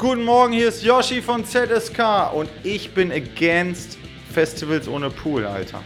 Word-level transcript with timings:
Guten 0.00 0.24
Morgen, 0.24 0.52
hier 0.52 0.68
ist 0.68 0.84
Yoshi 0.84 1.20
von 1.20 1.44
ZSK 1.44 2.32
und 2.32 2.48
ich 2.62 2.94
bin 2.94 3.10
against 3.10 3.98
Festivals 4.32 4.86
ohne 4.86 5.10
Pool, 5.10 5.44
Alter. 5.44 5.82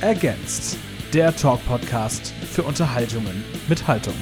Ergänzt. 0.00 0.76
Der 1.12 1.32
Talk-Podcast 1.36 2.34
für 2.50 2.64
Unterhaltungen 2.64 3.44
mit 3.68 3.86
Haltung. 3.86 4.14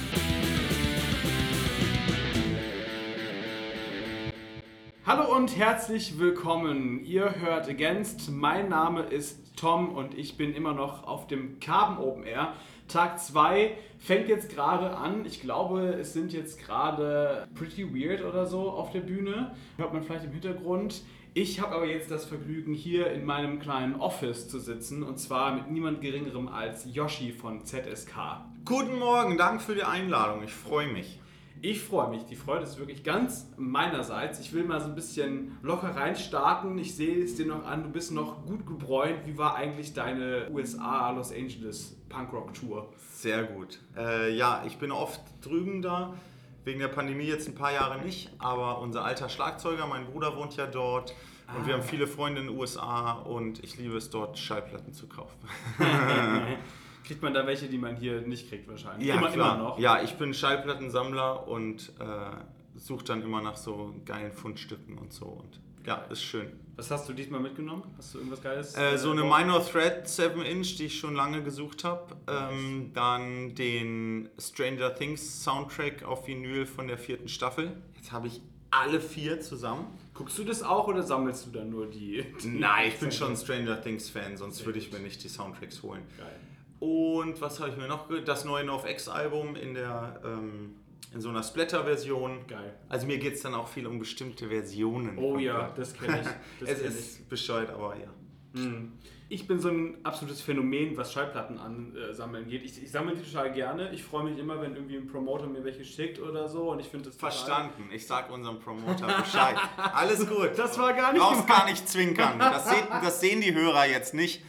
Hallo 5.07 5.35
und 5.35 5.57
herzlich 5.57 6.19
willkommen. 6.19 7.03
Ihr 7.07 7.37
hört 7.41 7.71
Against. 7.71 8.31
Mein 8.31 8.69
Name 8.69 9.01
ist 9.05 9.57
Tom 9.57 9.95
und 9.95 10.13
ich 10.19 10.37
bin 10.37 10.55
immer 10.55 10.75
noch 10.75 11.05
auf 11.07 11.27
dem 11.27 11.59
Carbon 11.59 12.05
Open 12.05 12.25
Air. 12.25 12.53
Tag 12.93 13.19
2 13.19 13.73
fängt 13.99 14.29
jetzt 14.29 14.51
gerade 14.51 14.95
an. 14.97 15.25
Ich 15.25 15.41
glaube, 15.41 15.95
es 15.95 16.13
sind 16.13 16.33
jetzt 16.33 16.59
gerade 16.59 17.47
Pretty 17.55 17.95
Weird 17.95 18.23
oder 18.23 18.45
so 18.45 18.71
auf 18.71 18.93
der 18.93 19.01
Bühne. 19.01 19.55
Hört 19.79 19.95
man 19.95 20.03
vielleicht 20.03 20.27
im 20.27 20.33
Hintergrund. 20.33 21.03
Ich 21.33 21.63
habe 21.63 21.75
aber 21.75 21.87
jetzt 21.87 22.11
das 22.11 22.27
Vergnügen, 22.27 22.75
hier 22.75 23.11
in 23.11 23.25
meinem 23.25 23.61
kleinen 23.61 23.95
Office 23.95 24.51
zu 24.51 24.59
sitzen 24.59 25.03
und 25.03 25.19
zwar 25.19 25.55
mit 25.55 25.71
niemand 25.71 26.03
Geringerem 26.03 26.49
als 26.49 26.85
Yoshi 26.85 27.33
von 27.33 27.65
ZSK. 27.65 28.43
Guten 28.67 28.99
Morgen, 28.99 29.39
danke 29.39 29.65
für 29.65 29.75
die 29.75 29.85
Einladung, 29.85 30.43
ich 30.45 30.53
freue 30.53 30.89
mich. 30.89 31.22
Ich 31.65 31.81
freue 31.81 32.11
mich. 32.11 32.25
Die 32.25 32.35
Freude 32.35 32.65
ist 32.65 32.77
wirklich 32.81 33.05
ganz 33.05 33.47
meinerseits. 33.57 34.41
Ich 34.41 34.53
will 34.53 34.65
mal 34.65 34.81
so 34.81 34.89
ein 34.89 34.97
bisschen 34.97 35.57
locker 35.63 35.95
reinstarten. 35.95 36.77
Ich 36.77 36.97
sehe 36.97 37.23
es 37.23 37.37
dir 37.37 37.47
noch 37.47 37.65
an, 37.65 37.85
du 37.85 37.89
bist 37.89 38.11
noch 38.11 38.45
gut 38.45 38.67
gebräunt. 38.67 39.25
Wie 39.27 39.39
war 39.39 39.55
eigentlich 39.55 39.95
deine 39.95 40.51
USA, 40.51 41.13
Los 41.13 41.31
Angeles 41.31 41.97
Punkrock-Tour? 42.09 42.93
Sehr 43.13 43.45
gut. 43.45 43.79
Äh, 43.97 44.35
ja, 44.35 44.65
ich 44.67 44.79
bin 44.79 44.91
oft 44.91 45.21
drüben 45.41 45.83
da. 45.83 46.15
Wegen 46.65 46.81
der 46.81 46.89
Pandemie 46.89 47.27
jetzt 47.27 47.47
ein 47.47 47.55
paar 47.55 47.73
Jahre 47.73 48.03
nicht, 48.03 48.33
aber 48.39 48.81
unser 48.81 49.05
alter 49.05 49.29
Schlagzeuger, 49.29 49.87
mein 49.87 50.07
Bruder 50.07 50.37
wohnt 50.37 50.57
ja 50.57 50.67
dort 50.67 51.15
und 51.57 51.67
wir 51.67 51.75
haben 51.75 51.83
viele 51.83 52.09
Freunde 52.09 52.41
in 52.41 52.49
den 52.49 52.59
USA 52.59 53.13
und 53.13 53.63
ich 53.63 53.79
liebe 53.79 53.97
es 53.97 54.11
dort, 54.11 54.39
Schallplatten 54.39 54.93
zu 54.93 55.09
kaufen. 55.09 55.39
Kriegt 57.05 57.23
man 57.23 57.35
da 57.35 57.47
welche, 57.47 57.67
die 57.67 57.79
man 57.79 57.97
hier 57.97 58.21
nicht 58.23 58.49
kriegt 58.49 58.69
wahrscheinlich? 58.69 59.09
Ja, 59.09 59.17
immer, 59.17 59.31
klar. 59.31 59.55
immer 59.55 59.65
noch. 59.65 59.79
Ja, 59.79 60.03
ich 60.03 60.15
bin 60.15 60.35
Schallplattensammler 60.35 61.49
und 61.49 61.93
äh, 61.99 62.79
suche 62.79 63.05
dann 63.05 63.23
immer 63.23 63.41
nach 63.41 63.57
so 63.57 63.95
geilen 64.05 64.33
Fundstücken 64.33 64.99
und 64.99 65.13
so. 65.13 65.27
Und 65.27 65.61
ja, 65.87 65.97
ist 66.11 66.23
schön. 66.23 66.53
Was 66.77 66.91
hast 66.91 67.09
du 67.09 67.13
diesmal 67.13 67.41
mitgenommen? 67.41 67.83
Hast 67.99 68.15
du 68.15 68.19
irgendwas 68.19 68.43
Geiles? 68.43 68.77
Äh, 68.77 68.97
so 68.97 69.11
eine 69.11 69.23
Boah. 69.23 69.39
Minor 69.39 69.65
Threat 69.65 70.09
7 70.09 70.43
Inch, 70.43 70.77
die 70.79 70.87
ich 70.87 70.99
schon 70.99 71.15
lange 71.15 71.43
gesucht 71.43 71.85
habe. 71.85 72.17
Ähm, 72.27 72.93
dann 72.95 73.55
den 73.55 74.31
Stranger 74.39 74.95
Things 74.95 75.43
Soundtrack 75.43 76.05
auf 76.05 76.27
Vinyl 76.27 76.67
von 76.67 76.89
der 76.89 76.99
vierten 76.99 77.29
Staffel. 77.29 77.77
Jetzt 77.97 78.13
habe 78.13 78.29
ich 78.29 78.41
alle 78.71 79.01
vier 79.01 79.41
zusammen. 79.41 79.87
Guckst 80.15 80.39
du 80.39 80.45
das 80.45 80.63
auch 80.63 80.89
oder 80.89 81.03
sammelst 81.03 81.47
du 81.47 81.51
dann 81.51 81.71
nur 81.71 81.87
die? 81.87 82.25
die 82.43 82.49
Nein, 82.49 82.89
ich 82.89 82.99
bin 82.99 83.13
schon 83.13 83.37
Stranger 83.37 83.81
Things 83.81 84.09
Fan, 84.09 84.37
sonst 84.37 84.65
würde 84.65 84.79
ich 84.79 84.91
mir 84.93 84.99
nicht 84.99 85.23
die 85.23 85.29
Soundtracks 85.29 85.83
holen. 85.83 86.03
Geil. 86.17 86.41
Und 86.83 87.41
was 87.41 87.61
habe 87.61 87.71
ich 87.71 87.77
mir 87.77 87.87
noch 87.87 88.09
gehört? 88.09 88.27
Das 88.27 88.45
neue 88.45 88.65
NoFX 88.65 89.09
Album 89.09 89.55
in 89.55 89.75
der 89.75 90.21
ähm, 90.25 90.75
in 91.15 91.21
so 91.21 91.29
einer 91.29 91.45
Splatter-Version. 91.45 92.45
Geil. 92.49 92.75
Also 92.89 93.07
mir 93.07 93.19
geht 93.19 93.35
es 93.35 93.43
dann 93.43 93.55
auch 93.55 93.69
viel 93.69 93.87
um 93.87 94.01
bestimmte 94.01 94.49
Versionen. 94.49 95.17
Oh 95.17 95.39
ja, 95.39 95.59
Platten. 95.59 95.75
das 95.81 95.95
kenne 95.95 96.21
ich. 96.23 96.27
Das 96.61 96.71
es 96.71 96.83
kenn 96.83 96.91
ich. 96.91 96.99
ist 96.99 97.29
bescheuert, 97.29 97.71
aber 97.71 97.95
ja. 97.97 98.09
Mhm. 98.61 98.95
Ich 99.29 99.47
bin 99.47 99.61
so 99.61 99.69
ein 99.69 99.97
absolutes 100.03 100.41
Phänomen, 100.43 100.97
was 100.97 101.13
Schallplatten 101.13 101.57
ansammeln 101.59 102.49
geht. 102.49 102.65
Ich, 102.65 102.83
ich 102.83 102.91
sammle 102.91 103.15
die 103.15 103.23
total 103.23 103.53
gerne. 103.53 103.93
Ich 103.93 104.03
freue 104.03 104.25
mich 104.25 104.37
immer, 104.37 104.61
wenn 104.61 104.75
irgendwie 104.75 104.97
ein 104.97 105.07
Promoter 105.07 105.47
mir 105.47 105.63
welche 105.65 105.85
schickt 105.85 106.19
oder 106.21 106.49
so. 106.49 106.73
Und 106.73 106.81
ich 106.81 106.87
finde 106.89 107.07
das 107.11 107.17
total- 107.17 107.31
Verstanden. 107.31 107.85
Ich 107.95 108.07
sag 108.09 108.29
unserem 108.31 108.59
Promoter 108.59 109.07
Bescheid. 109.07 109.57
Alles 109.77 110.29
gut. 110.29 110.51
Das 110.57 110.77
war 110.79 110.93
gar 110.95 111.13
nicht 111.13 111.23
Brauchst 111.23 111.47
gar 111.47 111.65
nicht 111.65 111.89
zwinkern. 111.89 112.41
Das, 112.41 112.69
seht, 112.69 112.85
das 112.91 113.21
sehen 113.21 113.41
die 113.41 113.55
Hörer 113.55 113.87
jetzt 113.87 114.15
nicht. 114.15 114.43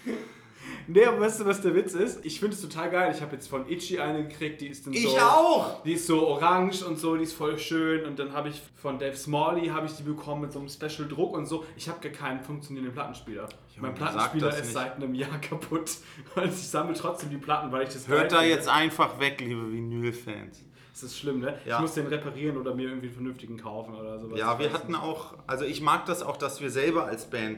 Nee, 0.87 1.05
aber 1.05 1.19
weißt 1.21 1.41
du, 1.41 1.45
was 1.45 1.61
der 1.61 1.75
Witz 1.75 1.93
ist? 1.93 2.25
Ich 2.25 2.39
finde 2.39 2.55
es 2.55 2.61
total 2.61 2.89
geil. 2.89 3.13
Ich 3.15 3.21
habe 3.21 3.33
jetzt 3.35 3.47
von 3.47 3.67
Itchy 3.69 3.99
eine 3.99 4.27
gekriegt, 4.27 4.61
die 4.61 4.67
ist 4.67 4.85
dann 4.85 4.93
Ich 4.93 5.07
so... 5.07 5.17
auch. 5.17 5.83
Die 5.83 5.93
ist 5.93 6.07
so 6.07 6.27
orange 6.27 6.83
und 6.83 6.97
so, 6.99 7.15
die 7.15 7.23
ist 7.23 7.33
voll 7.33 7.57
schön. 7.57 8.05
Und 8.05 8.19
dann 8.19 8.33
habe 8.33 8.49
ich 8.49 8.61
von 8.75 8.99
Dave 8.99 9.15
Smalley 9.15 9.67
habe 9.67 9.85
ich 9.85 9.93
die 9.93 10.03
bekommen 10.03 10.41
mit 10.41 10.53
so 10.53 10.59
einem 10.59 10.69
Special 10.69 11.07
Druck 11.07 11.35
und 11.37 11.45
so. 11.45 11.63
Ich 11.77 11.87
habe 11.87 11.99
gar 12.01 12.11
keinen 12.11 12.41
funktionierenden 12.41 12.93
Plattenspieler. 12.93 13.47
mein 13.77 13.91
sag 13.91 13.95
Plattenspieler 13.95 14.49
ist 14.49 14.59
nicht. 14.61 14.73
seit 14.73 14.95
einem 14.95 15.15
Jahr 15.15 15.39
kaputt. 15.39 15.91
Und 16.35 16.45
ich 16.45 16.67
sammle 16.67 16.93
trotzdem 16.93 17.29
die 17.29 17.37
Platten, 17.37 17.71
weil 17.71 17.83
ich 17.83 17.93
das 17.93 18.07
Hört 18.07 18.31
da 18.31 18.43
jetzt 18.43 18.67
einfach 18.67 19.19
weg, 19.19 19.39
liebe 19.39 19.71
Vinyl-Fans. 19.71 20.63
Das 20.93 21.01
ist 21.03 21.17
schlimm, 21.17 21.39
ne? 21.39 21.57
Ja. 21.65 21.77
Ich 21.77 21.81
muss 21.81 21.95
den 21.95 22.05
reparieren 22.05 22.55
oder 22.55 22.75
mir 22.75 22.83
irgendwie 22.83 23.07
einen 23.07 23.15
vernünftigen 23.15 23.57
kaufen 23.57 23.95
oder 23.95 24.19
sowas. 24.19 24.37
Ja, 24.37 24.53
Ich 24.53 24.59
wir 24.59 24.73
hatten 24.73 24.93
auch, 24.93 25.33
also 25.47 25.65
ich 25.65 25.81
mag 25.81 26.05
das 26.05 26.21
auch, 26.21 26.37
dass 26.37 26.61
wir 26.61 26.69
selber 26.69 27.05
als 27.05 27.27
Band 27.29 27.57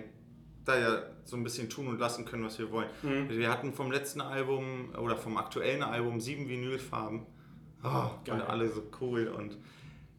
da 0.66 0.78
ja 0.78 1.04
so 1.24 1.38
ein 1.38 1.44
bisschen 1.44 1.70
tun 1.70 1.88
und 1.88 2.00
lassen 2.00 2.26
können, 2.26 2.44
was 2.44 2.60
wir 2.60 2.72
wollen. 2.72 2.90
Mhm. 3.04 3.30
Wir 3.30 3.50
hatten 3.50 3.74
vom 3.74 3.92
letzten 3.92 4.22
Album 4.22 4.94
oder 4.98 5.16
vom 5.16 5.38
aktuellen 5.38 5.84
Album 5.84 6.20
sieben 6.20 6.50
Vinylfarben. 6.50 7.26
Oh, 7.84 8.10
Geil. 8.26 8.36
und 8.36 8.42
alle 8.42 8.70
so 8.70 8.84
cool 9.00 9.28
und 9.28 9.58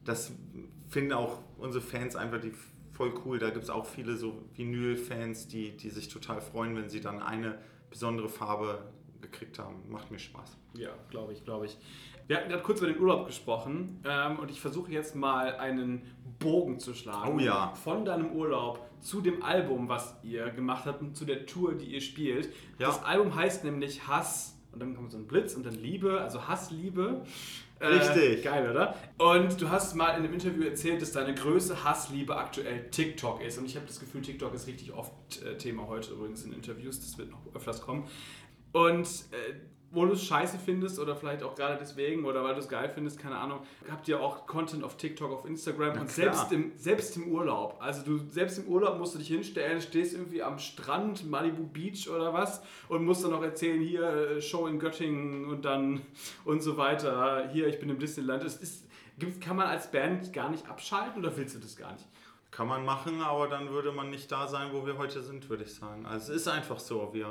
das 0.04 0.32
finden 0.88 1.12
auch 1.12 1.40
unsere 1.58 1.82
Fans 1.82 2.14
einfach 2.14 2.40
die 2.40 2.52
voll 2.92 3.12
cool. 3.24 3.38
Da 3.38 3.50
gibt 3.50 3.64
es 3.64 3.70
auch 3.70 3.86
viele 3.86 4.16
so 4.16 4.42
Vinyl-Fans, 4.54 5.48
die, 5.48 5.76
die 5.76 5.90
sich 5.90 6.08
total 6.08 6.40
freuen, 6.40 6.76
wenn 6.76 6.88
sie 6.88 7.00
dann 7.00 7.20
eine 7.20 7.58
besondere 7.90 8.28
Farbe 8.28 8.90
gekriegt 9.30 9.58
haben. 9.58 9.76
Macht 9.88 10.10
mir 10.10 10.18
Spaß. 10.18 10.56
Ja, 10.74 10.90
glaube 11.10 11.32
ich, 11.32 11.44
glaube 11.44 11.66
ich. 11.66 11.76
Wir 12.26 12.36
hatten 12.38 12.48
gerade 12.48 12.62
kurz 12.62 12.80
über 12.80 12.92
den 12.92 13.00
Urlaub 13.00 13.26
gesprochen 13.26 14.00
ähm, 14.04 14.38
und 14.38 14.50
ich 14.50 14.60
versuche 14.60 14.90
jetzt 14.90 15.14
mal 15.14 15.56
einen 15.56 16.02
Bogen 16.38 16.80
zu 16.80 16.94
schlagen. 16.94 17.36
Oh 17.36 17.38
ja. 17.38 17.72
Von 17.74 18.04
deinem 18.04 18.32
Urlaub 18.32 18.84
zu 19.00 19.20
dem 19.20 19.42
Album, 19.42 19.88
was 19.88 20.16
ihr 20.22 20.50
gemacht 20.50 20.86
habt 20.86 21.00
und 21.02 21.16
zu 21.16 21.24
der 21.24 21.46
Tour, 21.46 21.74
die 21.74 21.86
ihr 21.86 22.00
spielt. 22.00 22.46
Ja. 22.78 22.88
Das 22.88 23.04
Album 23.04 23.34
heißt 23.34 23.64
nämlich 23.64 24.08
Hass 24.08 24.58
und 24.72 24.80
dann 24.80 24.96
kommt 24.96 25.12
so 25.12 25.18
ein 25.18 25.26
Blitz 25.26 25.54
und 25.54 25.64
dann 25.64 25.74
Liebe, 25.74 26.20
also 26.20 26.48
Hassliebe. 26.48 27.22
Äh, 27.78 27.86
Richtig. 27.86 28.42
geil, 28.42 28.70
oder? 28.70 28.94
Und 29.18 29.60
du 29.60 29.68
hast 29.68 29.94
mal 29.94 30.10
in 30.10 30.24
einem 30.24 30.32
Interview 30.32 30.64
erzählt, 30.64 31.02
dass 31.02 31.12
deine 31.12 31.34
größte 31.34 31.84
Hassliebe 31.84 32.36
aktuell 32.36 32.90
TikTok 32.90 33.42
ist. 33.42 33.58
Und 33.58 33.66
ich 33.66 33.76
habe 33.76 33.86
das 33.86 34.00
Gefühl, 34.00 34.22
TikTok 34.22 34.54
ist 34.54 34.66
richtig 34.66 34.94
oft 34.94 35.12
äh, 35.42 35.58
Thema 35.58 35.86
heute 35.86 36.12
übrigens 36.12 36.44
in 36.44 36.52
Interviews. 36.52 37.00
Das 37.00 37.18
wird 37.18 37.30
noch 37.30 37.40
öfters 37.54 37.82
kommen. 37.82 38.04
Und 38.76 39.06
äh, 39.30 39.54
wo 39.90 40.04
du 40.04 40.12
es 40.12 40.24
scheiße 40.24 40.58
findest 40.58 40.98
oder 40.98 41.16
vielleicht 41.16 41.42
auch 41.42 41.54
gerade 41.54 41.78
deswegen 41.80 42.26
oder 42.26 42.44
weil 42.44 42.52
du 42.54 42.60
es 42.60 42.68
geil 42.68 42.90
findest, 42.92 43.18
keine 43.18 43.38
Ahnung, 43.38 43.60
habt 43.90 44.06
ihr 44.08 44.20
auch 44.20 44.46
Content 44.46 44.84
auf 44.84 44.98
TikTok, 44.98 45.32
auf 45.32 45.46
Instagram 45.46 45.92
Na 45.94 46.00
und 46.02 46.08
klar. 46.08 46.34
selbst 46.34 46.52
im, 46.52 46.72
selbst 46.76 47.16
im 47.16 47.28
Urlaub. 47.28 47.78
Also 47.80 48.02
du 48.02 48.18
selbst 48.30 48.58
im 48.58 48.66
Urlaub 48.66 48.98
musst 48.98 49.14
du 49.14 49.18
dich 49.18 49.28
hinstellen, 49.28 49.80
stehst 49.80 50.12
irgendwie 50.12 50.42
am 50.42 50.58
Strand, 50.58 51.26
Malibu 51.28 51.66
Beach 51.66 52.10
oder 52.10 52.34
was 52.34 52.62
und 52.88 53.06
musst 53.06 53.24
dann 53.24 53.30
noch 53.30 53.42
erzählen, 53.42 53.80
hier 53.80 54.02
äh, 54.02 54.42
Show 54.42 54.66
in 54.66 54.78
Göttingen 54.78 55.46
und 55.46 55.64
dann 55.64 56.02
und 56.44 56.60
so 56.62 56.76
weiter. 56.76 57.48
Hier, 57.50 57.66
ich 57.68 57.78
bin 57.78 57.88
im 57.88 57.98
Disneyland. 57.98 58.44
Es 58.44 58.56
ist, 58.56 58.86
kann 59.40 59.56
man 59.56 59.68
als 59.68 59.90
Band 59.90 60.34
gar 60.34 60.50
nicht 60.50 60.68
abschalten 60.68 61.24
oder 61.24 61.34
willst 61.36 61.54
du 61.54 61.60
das 61.60 61.74
gar 61.74 61.92
nicht? 61.92 62.06
Kann 62.50 62.68
man 62.68 62.84
machen, 62.84 63.22
aber 63.22 63.48
dann 63.48 63.70
würde 63.70 63.92
man 63.92 64.10
nicht 64.10 64.30
da 64.30 64.46
sein, 64.46 64.68
wo 64.72 64.84
wir 64.84 64.98
heute 64.98 65.22
sind, 65.22 65.48
würde 65.48 65.64
ich 65.64 65.74
sagen. 65.74 66.04
Also 66.04 66.32
es 66.32 66.42
ist 66.42 66.48
einfach 66.48 66.78
so. 66.78 67.10
Wir, 67.12 67.28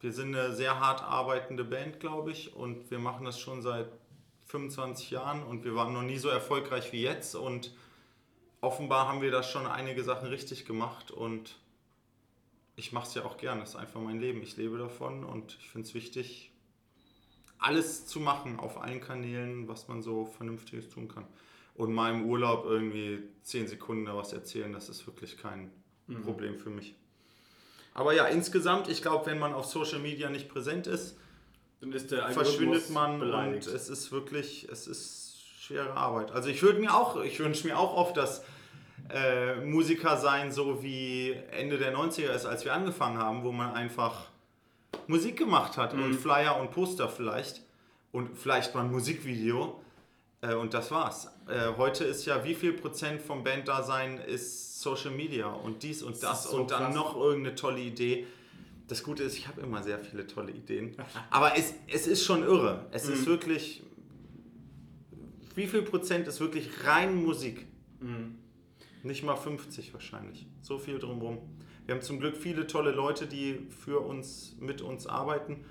wir 0.00 0.12
sind 0.12 0.34
eine 0.34 0.54
sehr 0.54 0.80
hart 0.80 1.02
arbeitende 1.02 1.64
Band, 1.64 2.00
glaube 2.00 2.30
ich, 2.30 2.54
und 2.54 2.90
wir 2.90 2.98
machen 2.98 3.24
das 3.24 3.40
schon 3.40 3.62
seit 3.62 3.88
25 4.46 5.10
Jahren 5.10 5.42
und 5.42 5.64
wir 5.64 5.74
waren 5.74 5.92
noch 5.92 6.02
nie 6.02 6.18
so 6.18 6.28
erfolgreich 6.28 6.92
wie 6.92 7.02
jetzt 7.02 7.34
und 7.34 7.74
offenbar 8.60 9.08
haben 9.08 9.22
wir 9.22 9.30
da 9.30 9.42
schon 9.42 9.66
einige 9.66 10.04
Sachen 10.04 10.28
richtig 10.28 10.64
gemacht 10.64 11.10
und 11.10 11.56
ich 12.76 12.92
mache 12.92 13.08
es 13.08 13.14
ja 13.14 13.24
auch 13.24 13.38
gern. 13.38 13.60
Das 13.60 13.70
ist 13.70 13.76
einfach 13.76 14.00
mein 14.00 14.20
Leben. 14.20 14.42
Ich 14.42 14.56
lebe 14.56 14.76
davon 14.78 15.24
und 15.24 15.56
ich 15.60 15.70
finde 15.70 15.88
es 15.88 15.94
wichtig, 15.94 16.52
alles 17.58 18.06
zu 18.06 18.20
machen 18.20 18.58
auf 18.58 18.80
allen 18.80 19.00
Kanälen, 19.00 19.66
was 19.66 19.88
man 19.88 20.02
so 20.02 20.26
Vernünftiges 20.26 20.90
tun 20.90 21.08
kann. 21.08 21.26
Und 21.74 21.92
mal 21.92 22.12
im 22.12 22.26
Urlaub 22.26 22.64
irgendwie 22.64 23.22
10 23.42 23.68
Sekunden 23.68 24.04
da 24.04 24.16
was 24.16 24.32
erzählen, 24.32 24.72
das 24.72 24.88
ist 24.88 25.06
wirklich 25.06 25.36
kein 25.36 25.70
Problem 26.22 26.58
für 26.58 26.70
mich. 26.70 26.94
Aber 27.96 28.12
ja, 28.12 28.26
insgesamt, 28.26 28.88
ich 28.88 29.00
glaube, 29.00 29.24
wenn 29.24 29.38
man 29.38 29.54
auf 29.54 29.64
Social 29.64 30.00
Media 30.00 30.28
nicht 30.28 30.50
präsent 30.50 30.86
ist, 30.86 31.16
Dann 31.80 31.92
ist 31.92 32.10
der 32.12 32.28
verschwindet 32.28 32.90
man 32.90 33.18
beleidigt. 33.18 33.66
und 33.66 33.74
es 33.74 33.88
ist 33.88 34.12
wirklich, 34.12 34.68
es 34.70 34.86
ist 34.86 35.38
schwere 35.58 35.92
Arbeit. 35.94 36.30
Also 36.30 36.50
ich 36.50 36.62
würde 36.62 36.78
mir 36.78 36.94
auch, 36.94 37.22
ich 37.22 37.40
wünsche 37.40 37.66
mir 37.66 37.78
auch 37.78 37.94
oft, 37.96 38.18
dass 38.18 38.44
äh, 39.08 39.56
Musiker 39.64 40.18
sein 40.18 40.52
so 40.52 40.82
wie 40.82 41.32
Ende 41.52 41.78
der 41.78 41.96
90er 41.96 42.34
ist, 42.34 42.44
als 42.44 42.66
wir 42.66 42.74
angefangen 42.74 43.16
haben, 43.16 43.44
wo 43.44 43.50
man 43.52 43.72
einfach 43.72 44.26
Musik 45.06 45.38
gemacht 45.38 45.78
hat 45.78 45.94
und 45.94 46.14
Flyer 46.16 46.60
und 46.60 46.72
Poster 46.72 47.08
vielleicht 47.08 47.62
und 48.12 48.36
vielleicht 48.36 48.74
mal 48.74 48.82
ein 48.82 48.90
Musikvideo 48.90 49.80
äh, 50.46 50.54
und 50.54 50.74
das 50.74 50.90
war's. 50.90 51.28
Äh, 51.48 51.72
heute 51.76 52.04
ist 52.04 52.24
ja, 52.26 52.44
wie 52.44 52.54
viel 52.54 52.72
Prozent 52.72 53.22
vom 53.22 53.44
Banddasein 53.44 54.18
ist 54.18 54.80
Social 54.80 55.10
Media 55.10 55.46
und 55.48 55.82
dies 55.82 56.02
und 56.02 56.22
das, 56.22 56.44
ist 56.44 56.50
so 56.50 56.58
und 56.58 56.70
dann 56.70 56.84
krass. 56.84 56.94
noch 56.94 57.16
irgendeine 57.16 57.54
tolle 57.54 57.80
Idee. 57.80 58.26
Das 58.88 59.02
Gute 59.02 59.24
ist, 59.24 59.36
ich 59.36 59.48
habe 59.48 59.60
immer 59.62 59.82
sehr 59.82 59.98
viele 59.98 60.26
tolle 60.26 60.52
Ideen. 60.52 60.94
Aber 61.30 61.56
es, 61.58 61.74
es 61.92 62.06
ist 62.06 62.24
schon 62.24 62.44
irre. 62.44 62.86
Es 62.92 63.08
ist 63.08 63.26
wirklich 63.26 63.82
wie 65.56 65.66
viel 65.66 65.82
Prozent 65.82 66.28
ist 66.28 66.38
wirklich 66.38 66.68
rein 66.84 67.24
Musik? 67.24 67.66
Nicht 69.02 69.24
mal 69.24 69.36
50 69.36 69.94
wahrscheinlich. 69.94 70.46
So 70.60 70.78
viel 70.78 70.98
drumherum. 70.98 71.38
Wir 71.86 71.94
haben 71.94 72.02
zum 72.02 72.20
Glück 72.20 72.36
viele 72.36 72.66
tolle 72.66 72.90
Leute, 72.90 73.26
die 73.26 73.66
für 73.70 74.00
uns, 74.00 74.54
mit 74.60 74.82
uns 74.82 75.06
arbeiten. 75.06 75.64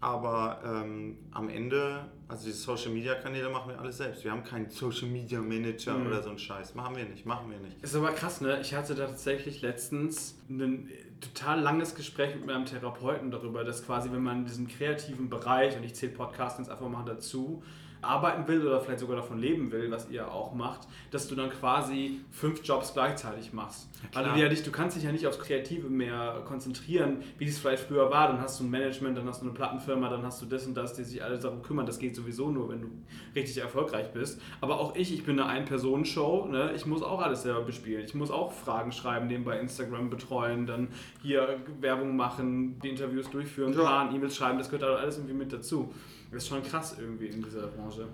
Aber 0.00 0.62
ähm, 0.64 1.18
am 1.32 1.48
Ende, 1.48 2.08
also 2.30 2.46
die 2.46 2.52
Social 2.52 2.92
Media 2.92 3.14
Kanäle 3.16 3.50
machen 3.50 3.72
wir 3.72 3.78
alle 3.80 3.92
selbst. 3.92 4.22
Wir 4.22 4.30
haben 4.30 4.44
keinen 4.44 4.70
Social 4.70 5.08
Media 5.08 5.40
Manager 5.40 5.96
oder 6.06 6.22
so 6.22 6.28
einen 6.28 6.38
Scheiß. 6.38 6.74
Machen 6.76 6.96
wir 6.96 7.04
nicht, 7.04 7.26
machen 7.26 7.50
wir 7.50 7.58
nicht. 7.58 7.82
Ist 7.82 7.96
aber 7.96 8.12
krass, 8.12 8.40
ne? 8.40 8.60
Ich 8.60 8.72
hatte 8.72 8.94
da 8.94 9.06
tatsächlich 9.06 9.62
letztens 9.62 10.38
ein 10.48 10.88
total 11.20 11.60
langes 11.60 11.94
Gespräch 11.96 12.34
mit 12.36 12.46
meinem 12.46 12.66
Therapeuten 12.66 13.30
darüber, 13.30 13.64
dass 13.64 13.84
quasi, 13.84 14.12
wenn 14.12 14.22
man 14.22 14.38
in 14.38 14.44
diesem 14.46 14.68
kreativen 14.68 15.28
Bereich, 15.28 15.76
und 15.76 15.82
ich 15.82 15.94
zähle 15.94 16.12
Podcasts 16.12 16.58
jetzt 16.60 16.70
einfach 16.70 16.88
mal 16.88 17.04
dazu, 17.04 17.64
arbeiten 18.02 18.46
will 18.48 18.66
oder 18.66 18.80
vielleicht 18.80 19.00
sogar 19.00 19.16
davon 19.16 19.38
leben 19.38 19.70
will, 19.72 19.90
was 19.90 20.08
ihr 20.10 20.30
auch 20.32 20.54
macht, 20.54 20.88
dass 21.10 21.28
du 21.28 21.34
dann 21.34 21.50
quasi 21.50 22.20
fünf 22.30 22.64
Jobs 22.64 22.92
gleichzeitig 22.94 23.52
machst. 23.52 23.88
Weil 24.12 24.24
du, 24.24 24.40
ja 24.40 24.48
dich, 24.48 24.62
du 24.62 24.70
kannst 24.70 24.96
dich 24.96 25.04
ja 25.04 25.12
nicht 25.12 25.26
aufs 25.26 25.38
Kreative 25.38 25.88
mehr 25.88 26.42
konzentrieren, 26.46 27.18
wie 27.38 27.44
es 27.46 27.58
vielleicht 27.58 27.82
früher 27.84 28.10
war. 28.10 28.28
Dann 28.28 28.40
hast 28.40 28.58
du 28.60 28.64
ein 28.64 28.70
Management, 28.70 29.18
dann 29.18 29.26
hast 29.26 29.42
du 29.42 29.46
eine 29.46 29.54
Plattenfirma, 29.54 30.08
dann 30.08 30.22
hast 30.22 30.40
du 30.40 30.46
das 30.46 30.66
und 30.66 30.74
das, 30.74 30.94
die 30.94 31.04
sich 31.04 31.22
alle 31.22 31.38
darum 31.38 31.62
kümmern. 31.62 31.84
Das 31.86 31.98
geht 31.98 32.16
sowieso 32.16 32.50
nur, 32.50 32.68
wenn 32.70 32.80
du 32.80 32.88
richtig 33.34 33.58
erfolgreich 33.62 34.12
bist. 34.12 34.40
Aber 34.60 34.80
auch 34.80 34.96
ich, 34.96 35.12
ich 35.12 35.24
bin 35.24 35.38
eine 35.38 35.48
Ein-Personen-Show. 35.50 36.46
Ne? 36.46 36.72
Ich 36.74 36.86
muss 36.86 37.02
auch 37.02 37.20
alles 37.20 37.42
selber 37.42 37.62
bespielen. 37.62 38.04
Ich 38.04 38.14
muss 38.14 38.30
auch 38.30 38.52
Fragen 38.52 38.92
schreiben, 38.92 39.26
nebenbei 39.26 39.58
Instagram 39.60 40.10
betreuen, 40.10 40.66
dann 40.66 40.88
hier 41.22 41.58
Werbung 41.80 42.16
machen, 42.16 42.78
die 42.80 42.88
Interviews 42.88 43.30
durchführen, 43.30 43.72
Ja. 43.74 43.80
planen, 43.80 44.14
E-Mails 44.14 44.36
schreiben. 44.36 44.58
Das 44.58 44.70
gehört 44.70 44.98
alles 44.98 45.18
irgendwie 45.18 45.34
mit 45.34 45.52
dazu. 45.52 45.92
Das 46.30 46.42
ist 46.44 46.48
schon 46.48 46.62
krass 46.62 46.96
irgendwie 46.98 47.26
in 47.26 47.42
dieser 47.42 47.66
Branche. 47.66 48.08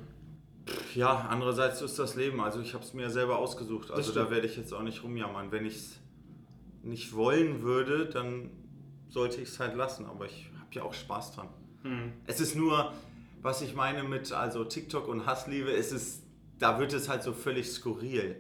Ja, 0.95 1.27
andererseits 1.31 1.83
ist 1.83 1.99
das 1.99 2.17
Leben. 2.17 2.41
Also 2.41 2.61
ich 2.61 2.75
habe 2.75 2.83
es 2.83 2.95
mir 2.95 3.11
selber 3.11 3.39
ausgesucht. 3.39 3.91
Also 3.91 4.13
da 4.13 4.31
werde 4.31 4.47
ich 4.47 4.57
jetzt 4.57 4.73
auch 4.73 4.83
nicht 4.83 5.03
rumjammern. 5.05 5.53
Wenn 5.53 5.65
ich 5.65 5.77
es 5.77 6.01
nicht 6.83 7.15
wollen 7.15 7.63
würde, 7.63 8.07
dann 8.07 8.51
sollte 9.09 9.41
ich 9.41 9.49
es 9.49 9.61
halt 9.61 9.77
lassen. 9.77 10.07
Aber 10.07 10.27
ich 10.27 10.51
habe 10.59 10.73
ja 10.73 10.83
auch 10.83 10.95
Spaß 10.95 11.35
dran. 11.35 11.49
Es 12.27 12.41
ist 12.41 12.57
nur, 12.57 12.93
was 13.43 13.63
ich 13.63 13.75
meine 13.75 14.03
mit 14.03 14.33
also 14.33 14.65
TikTok 14.65 15.07
und 15.09 15.27
Hassliebe, 15.27 15.71
es 15.71 15.93
ist, 15.93 16.25
da 16.59 16.81
wird 16.81 16.93
es 16.95 17.09
halt 17.09 17.23
so 17.23 17.33
völlig 17.33 17.71
skurril 17.71 18.37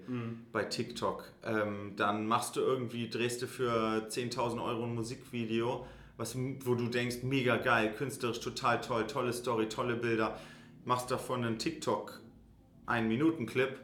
bei 0.52 0.64
TikTok. 0.64 1.24
Ähm, 1.44 1.92
dann 1.96 2.26
machst 2.26 2.56
du 2.56 2.60
irgendwie, 2.60 3.08
drehst 3.08 3.42
du 3.42 3.46
für 3.46 4.08
10.000 4.08 4.64
Euro 4.64 4.84
ein 4.84 4.94
Musikvideo, 4.94 5.86
was, 6.16 6.36
wo 6.64 6.74
du 6.74 6.88
denkst, 6.88 7.22
mega 7.22 7.56
geil, 7.56 7.94
künstlerisch 7.94 8.40
total 8.40 8.80
toll, 8.80 9.06
tolle 9.06 9.32
Story, 9.32 9.68
tolle 9.68 9.96
Bilder. 9.96 10.38
Machst 10.84 11.10
davon 11.10 11.44
einen 11.44 11.58
TikTok, 11.58 12.20
einen 12.86 13.08
Minuten 13.08 13.46
Clip 13.46 13.78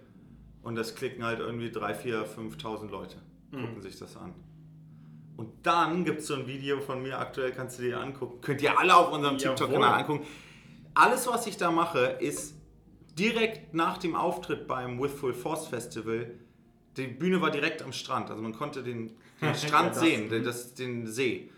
und 0.62 0.76
das 0.76 0.94
klicken 0.94 1.24
halt 1.24 1.40
irgendwie 1.40 1.70
3, 1.70 1.94
4, 1.94 2.26
5.000 2.26 2.90
Leute, 2.90 3.16
gucken 3.50 3.82
sich 3.82 3.98
das 3.98 4.16
an. 4.16 4.34
Und 5.36 5.50
dann 5.66 6.04
gibt 6.04 6.20
es 6.20 6.26
so 6.26 6.34
ein 6.34 6.46
Video 6.46 6.80
von 6.80 7.02
mir 7.02 7.18
aktuell, 7.18 7.52
kannst 7.52 7.78
du 7.78 7.82
dir 7.82 7.98
angucken. 8.00 8.40
Könnt 8.42 8.62
ihr 8.62 8.78
alle 8.78 8.94
auf 8.94 9.12
unserem. 9.12 9.38
TikTok-Kanal 9.38 10.00
angucken. 10.00 10.26
Alles, 10.94 11.26
was 11.26 11.46
ich 11.46 11.56
da 11.56 11.70
mache, 11.70 12.18
ist 12.20 12.54
direkt 13.18 13.74
nach 13.74 13.98
dem 13.98 14.14
Auftritt 14.14 14.66
beim 14.66 15.00
With 15.00 15.12
Full 15.12 15.34
Force 15.34 15.66
Festival. 15.66 16.30
Die 16.96 17.06
Bühne 17.06 17.40
war 17.40 17.50
direkt 17.50 17.82
am 17.82 17.92
Strand, 17.92 18.30
also 18.30 18.42
man 18.42 18.52
konnte 18.52 18.82
den, 18.82 19.12
den 19.40 19.54
Strand 19.54 19.94
sehen, 19.94 20.28
den, 20.28 20.44
das, 20.44 20.74
den 20.74 21.06
See. 21.06 21.50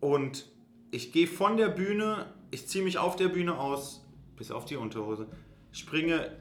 Und 0.00 0.46
ich 0.90 1.12
gehe 1.12 1.26
von 1.26 1.56
der 1.56 1.68
Bühne, 1.68 2.32
ich 2.50 2.66
ziehe 2.66 2.84
mich 2.84 2.98
auf 2.98 3.16
der 3.16 3.28
Bühne 3.28 3.58
aus, 3.58 4.04
bis 4.36 4.50
auf 4.50 4.64
die 4.64 4.76
Unterhose, 4.76 5.26
springe 5.72 6.36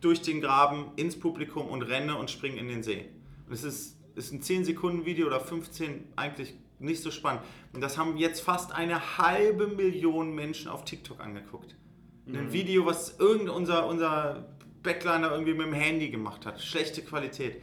durch 0.00 0.22
den 0.22 0.40
Graben 0.40 0.92
ins 0.96 1.18
Publikum 1.18 1.68
und 1.68 1.82
renne 1.82 2.16
und 2.16 2.30
springe 2.30 2.58
in 2.58 2.68
den 2.68 2.82
See. 2.82 3.08
Und 3.46 3.52
es 3.52 3.64
ist, 3.64 3.96
ist 4.14 4.32
ein 4.32 4.42
10 4.42 4.64
Sekunden 4.64 5.06
Video 5.06 5.26
oder 5.26 5.40
15, 5.40 6.04
eigentlich 6.16 6.54
nicht 6.78 7.02
so 7.02 7.10
spannend. 7.10 7.42
Und 7.72 7.80
das 7.80 7.96
haben 7.96 8.16
jetzt 8.16 8.40
fast 8.40 8.72
eine 8.72 9.18
halbe 9.18 9.66
Million 9.68 10.34
Menschen 10.34 10.68
auf 10.68 10.84
TikTok 10.84 11.20
angeguckt. 11.20 11.76
Ein 12.28 12.52
Video, 12.52 12.84
was 12.84 13.18
irgend 13.20 13.48
unser, 13.48 13.86
unser 13.86 14.48
Backliner 14.82 15.30
irgendwie 15.30 15.54
mit 15.54 15.66
dem 15.66 15.72
Handy 15.72 16.08
gemacht 16.08 16.44
hat. 16.44 16.60
Schlechte 16.60 17.02
Qualität. 17.02 17.62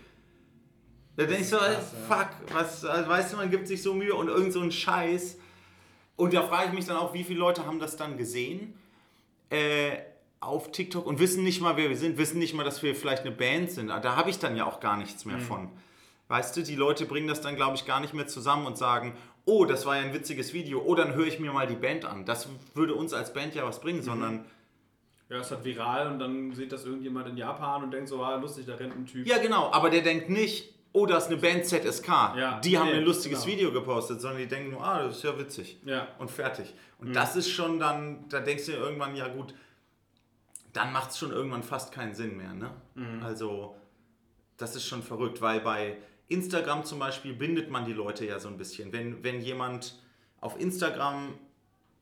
Da 1.15 1.25
denke 1.25 1.41
ich 1.41 1.49
so, 1.49 1.57
krass, 1.57 1.93
fuck, 2.07 2.29
was, 2.51 2.85
also, 2.85 3.09
weißt 3.09 3.33
du, 3.33 3.37
man 3.37 3.51
gibt 3.51 3.67
sich 3.67 3.83
so 3.83 3.93
Mühe 3.93 4.15
und 4.15 4.29
irgend 4.29 4.51
so 4.51 4.61
ein 4.61 4.71
Scheiß. 4.71 5.37
Und 6.15 6.33
da 6.33 6.43
frage 6.43 6.69
ich 6.69 6.73
mich 6.73 6.85
dann 6.85 6.97
auch, 6.97 7.13
wie 7.13 7.23
viele 7.23 7.39
Leute 7.39 7.65
haben 7.65 7.79
das 7.79 7.97
dann 7.97 8.17
gesehen 8.17 8.73
äh, 9.49 9.97
auf 10.39 10.71
TikTok 10.71 11.05
und 11.05 11.19
wissen 11.19 11.43
nicht 11.43 11.61
mal, 11.61 11.77
wer 11.77 11.89
wir 11.89 11.97
sind, 11.97 12.17
wissen 12.17 12.39
nicht 12.39 12.53
mal, 12.53 12.63
dass 12.63 12.83
wir 12.83 12.95
vielleicht 12.95 13.23
eine 13.23 13.31
Band 13.31 13.71
sind. 13.71 13.87
Da 13.87 14.15
habe 14.15 14.29
ich 14.29 14.39
dann 14.39 14.55
ja 14.55 14.65
auch 14.65 14.79
gar 14.79 14.97
nichts 14.97 15.25
mehr 15.25 15.39
von. 15.39 15.69
Weißt 16.27 16.57
du, 16.57 16.63
die 16.63 16.75
Leute 16.75 17.05
bringen 17.05 17.27
das 17.27 17.41
dann, 17.41 17.55
glaube 17.55 17.75
ich, 17.75 17.85
gar 17.85 17.99
nicht 17.99 18.13
mehr 18.13 18.27
zusammen 18.27 18.65
und 18.65 18.77
sagen, 18.77 19.15
oh, 19.45 19.65
das 19.65 19.85
war 19.85 19.97
ja 19.97 20.01
ein 20.03 20.13
witziges 20.13 20.53
Video, 20.53 20.81
oh, 20.83 20.95
dann 20.95 21.13
höre 21.13 21.27
ich 21.27 21.39
mir 21.39 21.51
mal 21.51 21.67
die 21.67 21.75
Band 21.75 22.05
an. 22.05 22.25
Das 22.25 22.47
würde 22.73 22.95
uns 22.95 23.13
als 23.13 23.33
Band 23.33 23.55
ja 23.55 23.65
was 23.65 23.81
bringen, 23.81 24.01
sondern, 24.01 24.45
Ja, 25.29 25.39
es 25.39 25.51
hat 25.51 25.63
viral 25.63 26.11
und 26.11 26.19
dann 26.19 26.53
sieht 26.53 26.71
das 26.71 26.85
irgendjemand 26.85 27.27
in 27.27 27.37
Japan 27.37 27.83
und 27.83 27.91
denkt 27.91 28.09
so, 28.09 28.23
ah, 28.23 28.35
lustig, 28.35 28.65
da 28.65 28.75
rennt 28.75 28.95
ein 28.95 29.05
Typ. 29.05 29.27
ja 29.27 29.37
genau, 29.37 29.71
aber 29.71 29.89
der 29.89 30.01
denkt 30.01 30.29
nicht, 30.29 30.73
oh, 30.93 31.05
das 31.05 31.25
ist 31.25 31.31
eine 31.31 31.41
Band 31.41 31.65
ZSK, 31.65 32.07
Ja, 32.07 32.59
die 32.59 32.77
haben 32.77 32.87
nee, 32.87 32.97
ein 32.97 33.03
lustiges 33.03 33.43
genau. 33.43 33.53
Video 33.53 33.71
gepostet, 33.71 34.21
sondern 34.21 34.39
die 34.39 34.47
denken 34.47 34.71
nur, 34.71 34.83
ah, 34.83 35.03
das 35.03 35.17
ist 35.17 35.23
ja 35.23 35.37
witzig. 35.37 35.79
Ja. 35.85 36.07
und 36.19 36.31
fertig. 36.31 36.73
Und 36.99 37.13
das 37.15 37.35
ist 37.35 37.49
schon 37.49 37.79
dann, 37.79 38.29
da 38.29 38.39
denkst 38.39 38.67
du 38.67 38.71
dir 38.73 38.77
irgendwann, 38.77 39.15
ja 39.15 39.27
gut, 39.27 39.53
dann 40.71 40.93
macht 40.93 41.11
es 41.11 41.17
schon 41.17 41.31
irgendwann 41.31 41.63
fast 41.63 41.91
keinen 41.91 42.15
Sinn 42.15 42.37
mehr. 42.37 42.53
Ne? 42.53 42.71
Also, 43.23 43.75
das 44.57 44.75
ist 44.75 44.85
schon 44.85 45.03
verrückt, 45.03 45.41
weil 45.41 45.59
bei 45.59 45.97
Instagram 46.29 46.85
zum 46.85 46.99
Beispiel 46.99 47.33
bindet 47.33 47.69
man 47.69 47.85
die 47.85 47.93
Leute 47.93 48.25
ja 48.25 48.39
so 48.39 48.47
ein 48.47 48.57
bisschen. 48.57 48.93
Wenn, 48.93 49.23
wenn 49.23 49.41
jemand 49.41 49.99
auf 50.39 50.59
Instagram, 50.59 51.33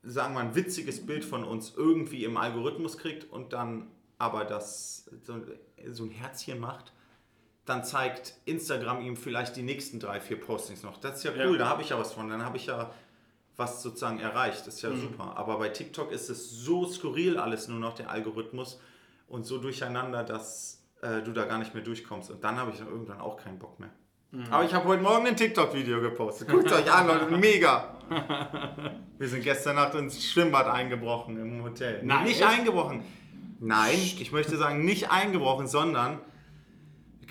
sagen 0.04 0.34
wir 0.34 0.42
mal, 0.42 0.50
ein 0.50 0.56
witziges 0.56 1.06
Bild 1.06 1.26
von 1.26 1.44
uns 1.44 1.74
irgendwie 1.76 2.24
im 2.24 2.38
Algorithmus 2.38 2.98
kriegt 2.98 3.30
und 3.32 3.54
dann 3.54 3.88
aber 4.18 4.46
das 4.46 5.10
so, 5.24 5.36
so 5.90 6.04
ein 6.04 6.12
Herzchen 6.12 6.60
macht, 6.60 6.94
dann 7.66 7.84
zeigt 7.84 8.34
Instagram 8.46 9.02
ihm 9.02 9.16
vielleicht 9.16 9.56
die 9.56 9.62
nächsten 9.64 10.00
drei, 10.00 10.20
vier 10.20 10.40
Postings 10.40 10.84
noch. 10.84 10.98
Das 10.98 11.18
ist 11.18 11.24
ja 11.24 11.32
cool, 11.46 11.54
Ja. 11.54 11.58
da 11.66 11.70
habe 11.70 11.82
ich 11.82 11.90
ja 11.90 12.00
was 12.00 12.14
von. 12.14 12.30
Dann 12.30 12.44
habe 12.44 12.58
ich 12.58 12.66
ja 12.66 12.92
was 13.58 13.84
sozusagen 13.84 14.20
erreicht. 14.20 14.66
Das 14.66 14.76
ist 14.76 14.82
ja 14.82 14.96
super. 14.96 15.34
Aber 15.38 15.60
bei 15.60 15.70
TikTok 15.70 16.12
ist 16.12 16.30
es 16.30 16.50
so 16.50 16.88
skurril 16.88 17.38
alles 17.38 17.68
nur 17.68 17.80
noch, 17.80 17.94
der 17.94 18.10
Algorithmus, 18.10 18.80
und 19.28 19.46
so 19.46 19.60
durcheinander, 19.60 20.24
dass 20.24 20.84
äh, 21.02 21.22
du 21.22 21.32
da 21.32 21.46
gar 21.46 21.58
nicht 21.58 21.74
mehr 21.74 21.84
durchkommst. 21.84 22.32
Und 22.32 22.44
dann 22.44 22.58
habe 22.58 22.72
ich 22.72 22.80
dann 22.80 22.88
irgendwann 22.88 23.22
auch 23.22 23.38
keinen 23.38 23.60
Bock 23.60 23.80
mehr. 23.80 23.90
Aber 24.50 24.64
ich 24.64 24.74
habe 24.74 24.86
heute 24.88 25.04
Morgen 25.04 25.28
ein 25.28 25.36
TikTok-Video 25.36 26.00
gepostet. 26.00 26.48
Guckt 26.48 26.72
euch 26.72 26.90
an, 26.92 27.08
Leute, 27.08 27.26
mega. 27.38 27.96
Wir 29.18 29.28
sind 29.28 29.44
gestern 29.44 29.76
Nacht 29.76 29.94
ins 29.96 30.24
Schwimmbad 30.24 30.68
eingebrochen 30.68 31.38
im 31.38 31.64
Hotel. 31.64 32.02
Nein, 32.04 32.24
nicht 32.24 32.40
echt? 32.42 32.50
eingebrochen. 32.50 33.04
Nein, 33.60 33.96
ich 33.96 34.32
möchte 34.32 34.56
sagen, 34.58 34.86
nicht 34.86 35.12
eingebrochen, 35.12 35.68
sondern 35.68 36.20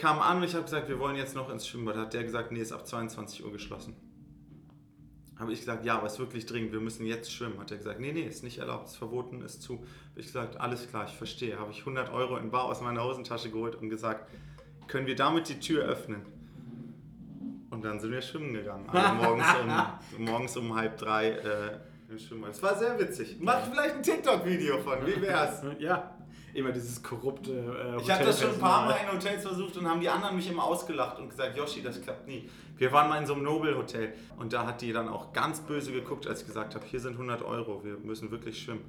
kamen 0.00 0.20
an 0.20 0.38
und 0.38 0.44
ich 0.44 0.54
habe 0.54 0.64
gesagt, 0.64 0.88
wir 0.88 0.98
wollen 0.98 1.16
jetzt 1.16 1.36
noch 1.36 1.50
ins 1.50 1.66
Schwimmbad. 1.66 1.96
Hat 1.96 2.14
der 2.14 2.24
gesagt, 2.24 2.50
nee, 2.50 2.60
ist 2.60 2.72
ab 2.72 2.86
22 2.86 3.44
Uhr 3.44 3.52
geschlossen. 3.52 3.94
Habe 5.38 5.52
ich 5.52 5.60
gesagt, 5.60 5.86
ja, 5.86 5.96
aber 5.96 6.06
ist 6.06 6.18
wirklich 6.18 6.44
dringend, 6.44 6.72
wir 6.72 6.80
müssen 6.80 7.06
jetzt 7.06 7.32
schwimmen. 7.32 7.58
Hat 7.58 7.70
er 7.70 7.78
gesagt, 7.78 7.98
nee, 7.98 8.12
nee, 8.12 8.22
ist 8.22 8.42
nicht 8.42 8.58
erlaubt, 8.58 8.88
ist 8.88 8.96
verboten, 8.96 9.40
ist 9.40 9.62
zu. 9.62 9.74
Habe 9.78 10.20
ich 10.20 10.26
gesagt, 10.26 10.60
alles 10.60 10.88
klar, 10.88 11.06
ich 11.06 11.14
verstehe. 11.14 11.58
Habe 11.58 11.70
ich 11.70 11.80
100 11.80 12.12
Euro 12.12 12.36
in 12.36 12.50
Bar 12.50 12.64
aus 12.64 12.82
meiner 12.82 13.02
Hosentasche 13.04 13.50
geholt 13.50 13.74
und 13.76 13.88
gesagt, 13.88 14.28
können 14.86 15.06
wir 15.06 15.16
damit 15.16 15.48
die 15.48 15.58
Tür 15.58 15.84
öffnen? 15.84 16.26
Und 17.70 17.84
dann 17.84 18.00
sind 18.00 18.10
wir 18.10 18.20
schwimmen 18.20 18.52
gegangen. 18.52 18.86
Also 18.90 19.14
morgens, 19.22 19.46
um, 20.18 20.24
morgens 20.24 20.56
um 20.56 20.74
halb 20.74 20.98
drei 20.98 21.30
äh, 21.30 21.78
im 22.10 22.18
Schwimmbad. 22.18 22.50
Es 22.50 22.62
war 22.62 22.76
sehr 22.76 22.98
witzig. 22.98 23.38
Mach 23.40 23.62
vielleicht 23.62 23.94
ein 23.94 24.02
TikTok-Video 24.02 24.78
von, 24.80 25.06
wie 25.06 25.22
wär's? 25.22 25.62
Ja, 25.78 26.18
immer 26.54 26.72
dieses 26.72 27.02
korrupte 27.02 27.52
äh, 27.52 28.02
Ich 28.02 28.10
habe 28.10 28.24
das 28.24 28.40
schon 28.40 28.50
ein 28.50 28.58
paar 28.58 28.86
Mal 28.86 28.96
in 29.04 29.12
Hotels 29.12 29.42
versucht 29.42 29.76
und 29.76 29.88
haben 29.88 30.00
die 30.00 30.08
anderen 30.08 30.36
mich 30.36 30.50
immer 30.50 30.64
ausgelacht 30.64 31.18
und 31.18 31.30
gesagt, 31.30 31.56
Yoshi, 31.56 31.82
das 31.82 32.00
klappt 32.00 32.26
nie. 32.26 32.48
Wir 32.76 32.92
waren 32.92 33.08
mal 33.08 33.18
in 33.18 33.26
so 33.26 33.34
einem 33.34 33.42
Nobel-Hotel 33.44 34.14
und 34.38 34.52
da 34.52 34.66
hat 34.66 34.80
die 34.80 34.92
dann 34.92 35.08
auch 35.08 35.32
ganz 35.32 35.60
böse 35.60 35.92
geguckt, 35.92 36.26
als 36.26 36.40
ich 36.40 36.46
gesagt 36.46 36.74
habe, 36.74 36.84
hier 36.86 37.00
sind 37.00 37.12
100 37.12 37.42
Euro, 37.42 37.84
wir 37.84 37.98
müssen 37.98 38.30
wirklich 38.30 38.62
schwimmen. 38.62 38.84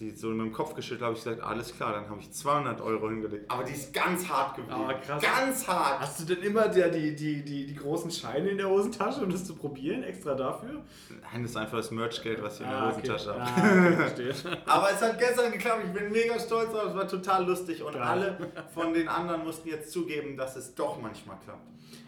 Sie 0.00 0.12
so 0.16 0.28
mit 0.28 0.46
dem 0.46 0.52
Kopf 0.54 0.74
geschüttelt, 0.74 1.02
habe 1.02 1.12
ich 1.14 1.22
gesagt, 1.22 1.42
alles 1.42 1.76
klar, 1.76 1.92
dann 1.92 2.08
habe 2.08 2.18
ich 2.20 2.32
200 2.32 2.80
Euro 2.80 3.10
hingelegt. 3.10 3.50
Aber 3.50 3.64
die 3.64 3.74
ist 3.74 3.92
ganz 3.92 4.26
hart 4.26 4.56
geblieben. 4.56 4.80
Aber 4.80 4.94
krass. 4.94 5.22
Ganz 5.22 5.68
hart. 5.68 6.00
Hast 6.00 6.18
du 6.20 6.24
denn 6.34 6.42
immer 6.42 6.68
der, 6.68 6.88
die, 6.88 7.14
die, 7.14 7.44
die, 7.44 7.66
die 7.66 7.74
großen 7.74 8.10
Scheine 8.10 8.48
in 8.48 8.56
der 8.56 8.70
Hosentasche, 8.70 9.20
um 9.20 9.28
das 9.30 9.44
zu 9.44 9.54
probieren, 9.54 10.02
extra 10.02 10.34
dafür? 10.34 10.80
Nein, 11.10 11.42
das 11.42 11.50
ist 11.50 11.56
einfach 11.58 11.76
das 11.76 11.90
Merchgeld, 11.90 12.42
was 12.42 12.54
ich 12.54 12.60
in 12.62 12.68
der 12.70 12.78
Ah, 12.78 12.88
okay. 12.88 13.10
Hosentasche 13.10 13.34
habe. 13.34 13.42
Ah, 13.42 14.06
okay. 14.10 14.32
Aber 14.64 14.90
es 14.90 15.02
hat 15.02 15.18
gestern 15.18 15.52
geklappt, 15.52 15.82
ich 15.84 15.92
bin 15.92 16.10
mega 16.10 16.38
stolz 16.38 16.72
drauf, 16.72 16.86
es 16.88 16.94
war 16.94 17.06
total 17.06 17.46
lustig 17.46 17.82
und 17.82 17.92
Geil. 17.92 18.02
alle 18.02 18.38
von 18.72 18.94
den 18.94 19.06
anderen 19.06 19.44
mussten 19.44 19.68
jetzt 19.68 19.92
zugeben, 19.92 20.34
dass 20.38 20.56
es 20.56 20.74
doch 20.74 20.98
manchmal 21.02 21.36
klappt. 21.44 21.60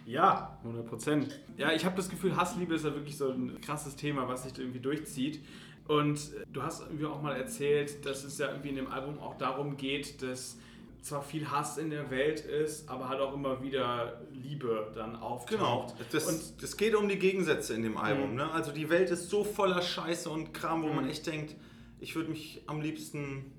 Ja, 0.07 0.59
100 0.65 0.87
Prozent. 0.87 1.41
Ja, 1.59 1.73
ich 1.73 1.85
habe 1.85 1.95
das 1.97 2.09
Gefühl, 2.09 2.35
Hassliebe 2.37 2.75
ist 2.75 2.87
ja 2.87 2.95
wirklich 2.95 3.19
so 3.19 3.29
ein 3.31 3.61
krasses 3.61 3.97
Thema, 3.97 4.27
was 4.27 4.45
sich 4.45 4.59
irgendwie 4.59 4.81
durchzieht. 4.81 5.45
Und 5.89 6.21
du 6.53 6.63
hast 6.63 6.83
irgendwie 6.83 7.07
auch 7.07 7.21
mal 7.23 7.37
erzählt, 7.37 8.07
dass 8.07 8.25
es 8.25 8.39
ja 8.39 8.49
irgendwie 8.49 8.71
in 8.71 8.77
dem 8.77 8.87
Album 8.91 9.19
auch 9.19 9.37
darum 9.37 9.77
geht, 9.77 10.23
dass 10.23 10.57
zwar 11.03 11.23
viel 11.23 11.51
Hass 11.51 11.79
in 11.79 11.91
der 11.91 12.11
Welt 12.11 12.41
ist, 12.41 12.89
aber 12.89 13.09
halt 13.09 13.21
auch 13.21 13.35
immer 13.35 13.61
wieder 13.63 14.23
Liebe 14.33 14.93
dann 14.95 15.17
auftaucht. 15.17 15.51
Genau. 15.59 15.93
Das, 16.13 16.27
Und 16.27 16.63
das 16.63 16.77
geht 16.77 16.95
um 16.95 17.09
die 17.09 17.19
Gegensätze 17.19 17.75
in 17.75 17.83
dem 17.83 17.97
Album. 17.97 18.31
Mhm. 18.31 18.37
Ne? 18.37 18.51
Also 18.53 18.71
die 18.71 18.89
Welt 18.89 19.11
ist 19.11 19.29
so 19.29 19.43
voller 19.43 19.83
Scheiße 19.83 20.31
und 20.31 20.55
Kram, 20.55 20.83
wo 20.85 20.89
Mhm. 20.89 20.95
man 20.97 21.09
echt 21.09 21.27
denkt, 21.27 21.57
ich 21.99 22.15
würde 22.15 22.31
mich 22.31 22.63
am 22.69 22.81
liebsten 22.81 23.51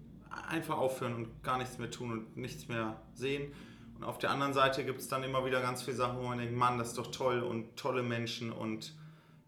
einfach 0.47 0.77
aufhören 0.77 1.15
und 1.15 1.43
gar 1.43 1.57
nichts 1.57 1.77
mehr 1.77 1.91
tun 1.91 2.11
und 2.13 2.37
nichts 2.37 2.69
mehr 2.69 3.01
sehen. 3.13 3.51
Und 3.97 4.05
auf 4.05 4.17
der 4.17 4.31
anderen 4.31 4.53
Seite 4.53 4.85
gibt 4.85 4.99
es 5.01 5.09
dann 5.09 5.23
immer 5.23 5.45
wieder 5.45 5.59
ganz 5.61 5.83
viele 5.83 5.97
Sachen, 5.97 6.19
wo 6.19 6.23
man 6.23 6.37
denkt, 6.37 6.55
Mann, 6.55 6.77
das 6.77 6.89
ist 6.89 6.97
doch 6.97 7.11
toll 7.11 7.41
und 7.41 7.75
tolle 7.75 8.03
Menschen 8.03 8.51
und 8.53 8.93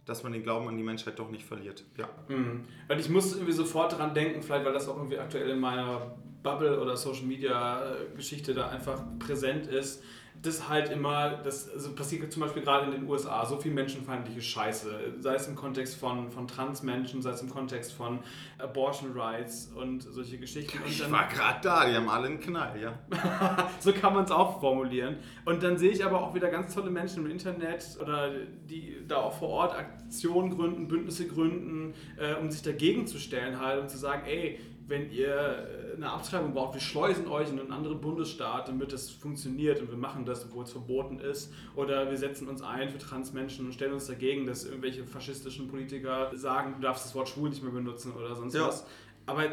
dass 0.06 0.24
man 0.24 0.32
den 0.34 0.44
Glauben 0.44 0.68
an 0.68 0.78
die 0.78 0.84
Menschheit 0.84 1.18
doch 1.20 1.30
nicht 1.30 1.46
verliert. 1.46 1.84
Ja. 1.98 2.10
Mhm. 2.28 2.64
Und 2.88 3.00
ich 3.00 3.10
musste 3.10 3.38
irgendwie 3.38 3.54
sofort 3.54 3.94
daran 3.94 4.14
denken, 4.14 4.42
vielleicht 4.42 4.66
weil 4.66 4.74
das 4.74 4.88
auch 4.88 4.98
irgendwie 4.98 5.18
aktuell 5.18 5.50
in 5.50 5.60
meiner 5.60 6.16
Bubble 6.44 6.80
oder 6.80 6.96
Social 6.96 7.26
Media 7.26 7.84
äh, 7.84 8.16
Geschichte 8.16 8.54
da 8.54 8.70
einfach 8.70 9.02
präsent 9.20 9.68
ist, 9.68 10.04
das 10.42 10.70
halt 10.70 10.92
immer, 10.92 11.38
das 11.44 11.70
also 11.72 11.94
passiert 11.94 12.32
zum 12.32 12.42
Beispiel 12.44 12.62
gerade 12.62 12.86
in 12.86 12.92
den 12.92 13.10
USA, 13.10 13.46
so 13.46 13.58
viel 13.58 13.72
menschenfeindliche 13.74 14.42
Scheiße, 14.42 15.16
sei 15.20 15.36
es 15.36 15.48
im 15.48 15.56
Kontext 15.56 15.96
von, 15.96 16.30
von 16.30 16.48
Transmenschen, 16.48 17.22
sei 17.22 17.32
es 17.32 17.42
im 17.42 17.50
Kontext 17.50 17.94
von 17.94 18.20
Abortion 18.60 19.12
Rights 19.18 19.72
und 19.76 20.02
solche 20.04 20.38
Geschichten. 20.38 20.78
Und 20.84 20.88
Ich 20.90 21.00
dann- 21.00 21.12
war 21.12 21.28
gerade 21.28 21.60
da, 21.64 21.90
die 21.90 21.96
haben 21.96 22.10
alle 22.10 22.28
einen 22.28 22.40
Knall, 22.40 22.80
ja. 22.80 22.94
so 23.80 23.92
kann 23.92 24.14
man 24.14 24.26
es 24.26 24.32
auch 24.32 24.60
formulieren. 24.60 25.18
Und 25.46 25.64
dann 25.64 25.78
sehe 25.78 25.92
ich 25.92 26.06
aber 26.06 26.22
auch 26.22 26.34
wieder 26.36 26.50
ganz 26.50 26.74
tolle 26.76 26.92
Menschen 26.92 27.26
im 27.26 27.32
Internet 27.32 27.98
oder 28.02 28.30
die 28.70 28.98
da 29.08 29.18
auch 29.18 29.34
vor 29.38 29.50
Ort 29.50 29.76
Aktionen 29.76 30.56
gründen, 30.56 30.88
Bündnisse 30.88 31.28
gründen, 31.28 31.94
äh, 32.18 32.36
um 32.36 32.52
sich 32.52 32.62
dagegen 32.62 33.08
zu 33.08 33.18
stellen 33.18 33.60
halt 33.60 33.82
und 33.82 33.90
zu 33.90 33.98
sagen, 33.98 34.24
ey, 34.28 34.60
wenn 34.88 35.10
ihr 35.12 35.28
äh, 35.28 35.96
eine 35.96 36.12
Abtreibung 36.12 36.54
braucht, 36.54 36.74
wir 36.76 36.82
schleusen 36.82 37.28
euch 37.28 37.50
in 37.50 37.60
einen 37.60 37.72
anderen 37.72 38.00
Bundesstaat, 38.02 38.68
damit 38.68 38.94
das 38.94 39.10
funktioniert 39.10 39.82
und 39.82 39.90
wir 39.90 39.98
machen 39.98 40.26
das, 40.26 40.46
obwohl 40.46 40.64
es 40.64 40.72
verboten 40.72 41.20
ist. 41.20 41.52
Oder 41.76 42.10
wir 42.10 42.18
setzen 42.18 42.48
uns 42.48 42.62
ein 42.62 42.90
für 42.90 42.98
Transmenschen 42.98 43.66
und 43.66 43.74
stellen 43.74 43.94
uns 43.94 44.08
dagegen, 44.08 44.46
dass 44.46 44.66
irgendwelche 44.66 45.06
faschistischen 45.06 45.68
Politiker 45.68 46.36
sagen, 46.36 46.76
du 46.76 46.82
darfst 46.82 47.06
das 47.06 47.16
Wort 47.16 47.30
schwul 47.30 47.50
nicht 47.50 47.64
mehr 47.64 47.72
benutzen 47.72 48.14
oder 48.14 48.36
sonst 48.36 48.56
Ja. 48.56 48.68
was. 48.68 48.86
Aber 49.26 49.44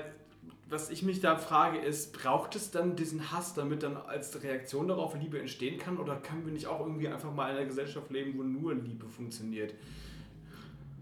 was 0.69 0.91
ich 0.91 1.03
mich 1.03 1.21
da 1.21 1.37
frage, 1.37 1.79
ist, 1.79 2.13
braucht 2.13 2.57
es 2.57 2.71
dann 2.71 2.97
diesen 2.97 3.31
Hass, 3.31 3.55
damit 3.55 3.83
dann 3.83 3.97
als 3.97 4.43
Reaktion 4.43 4.89
darauf 4.89 5.15
Liebe 5.15 5.39
entstehen 5.39 5.79
kann? 5.79 5.99
Oder 5.99 6.17
können 6.17 6.47
wir 6.47 6.53
nicht 6.53 6.67
auch 6.67 6.81
irgendwie 6.81 7.09
einfach 7.09 7.33
mal 7.33 7.51
in 7.51 7.57
einer 7.57 7.67
Gesellschaft 7.67 8.11
leben, 8.11 8.39
wo 8.39 8.43
nur 8.43 8.75
Liebe 8.75 9.07
funktioniert? 9.07 9.75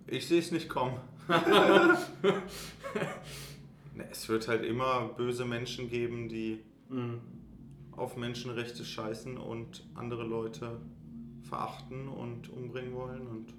Ich 0.06 0.26
sehe 0.26 0.40
es 0.40 0.50
nicht 0.50 0.68
kommen. 0.68 0.96
Es 4.10 4.28
wird 4.28 4.48
halt 4.48 4.64
immer 4.64 5.08
böse 5.16 5.44
Menschen 5.44 5.88
geben, 5.88 6.28
die 6.28 6.60
Mhm. 6.88 7.20
auf 7.92 8.16
Menschenrechte 8.16 8.84
scheißen 8.84 9.36
und 9.36 9.84
andere 9.94 10.24
Leute 10.24 10.80
verachten 11.42 12.08
und 12.08 12.48
umbringen 12.50 12.94
wollen. 12.94 13.26
Und 13.26 13.54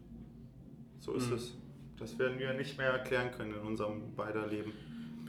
so 1.00 1.14
ist 1.14 1.30
Mhm. 1.30 1.36
es. 1.36 1.58
Das 1.98 2.18
werden 2.18 2.40
wir 2.40 2.54
nicht 2.54 2.78
mehr 2.78 2.90
erklären 2.92 3.32
können 3.32 3.54
in 3.54 3.62
unserem 3.62 4.16
beider 4.16 4.48
Leben. 4.48 4.74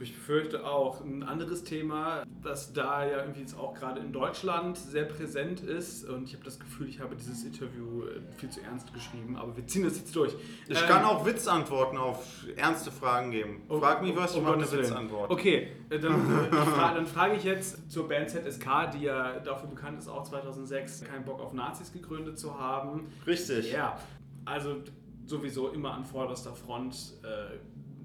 Ich 0.01 0.13
befürchte 0.13 0.65
auch. 0.65 1.01
Ein 1.01 1.23
anderes 1.23 1.63
Thema, 1.63 2.23
das 2.41 2.73
da 2.73 3.05
ja 3.05 3.19
irgendwie 3.19 3.41
jetzt 3.41 3.57
auch 3.57 3.73
gerade 3.73 3.99
in 4.01 4.11
Deutschland 4.11 4.77
sehr 4.77 5.05
präsent 5.05 5.61
ist, 5.61 6.07
und 6.07 6.25
ich 6.25 6.33
habe 6.33 6.43
das 6.43 6.59
Gefühl, 6.59 6.89
ich 6.89 6.99
habe 6.99 7.15
dieses 7.15 7.43
Interview 7.43 8.03
äh, 8.03 8.21
viel 8.37 8.49
zu 8.49 8.61
ernst 8.61 8.93
geschrieben, 8.93 9.35
aber 9.37 9.55
wir 9.55 9.65
ziehen 9.67 9.83
das 9.83 9.97
jetzt 9.97 10.15
durch. 10.15 10.35
Ich 10.67 10.81
Ähm, 10.81 10.87
kann 10.87 11.03
auch 11.03 11.25
Witzantworten 11.25 11.97
auf 11.97 12.45
ernste 12.55 12.91
Fragen 12.91 13.31
geben. 13.31 13.61
Frag 13.67 14.01
mich 14.01 14.15
was, 14.15 14.31
ich 14.31 14.37
um 14.37 14.43
mache 14.43 14.55
eine. 14.55 14.71
Witzantwort. 14.71 15.29
Okay, 15.31 15.69
äh, 15.89 15.99
dann, 15.99 16.13
äh, 16.51 16.55
fra 16.55 16.93
dann 16.93 17.05
frage 17.05 17.35
ich 17.35 17.43
jetzt 17.43 17.91
zur 17.91 18.07
Band 18.07 18.29
ZSK, 18.29 18.91
die 18.93 19.03
ja 19.03 19.39
dafür 19.39 19.69
bekannt 19.69 19.99
ist, 19.99 20.07
auch 20.07 20.23
2006 20.23 21.03
keinen 21.05 21.25
Bock 21.25 21.39
auf 21.39 21.53
Nazis 21.53 21.91
gegründet 21.91 22.37
zu 22.39 22.59
haben. 22.59 23.07
Richtig. 23.25 23.71
Ja, 23.71 23.97
also 24.45 24.77
sowieso 25.25 25.69
immer 25.69 25.93
an 25.93 26.03
vorderster 26.03 26.53
Front 26.53 27.13
äh, 27.23 27.57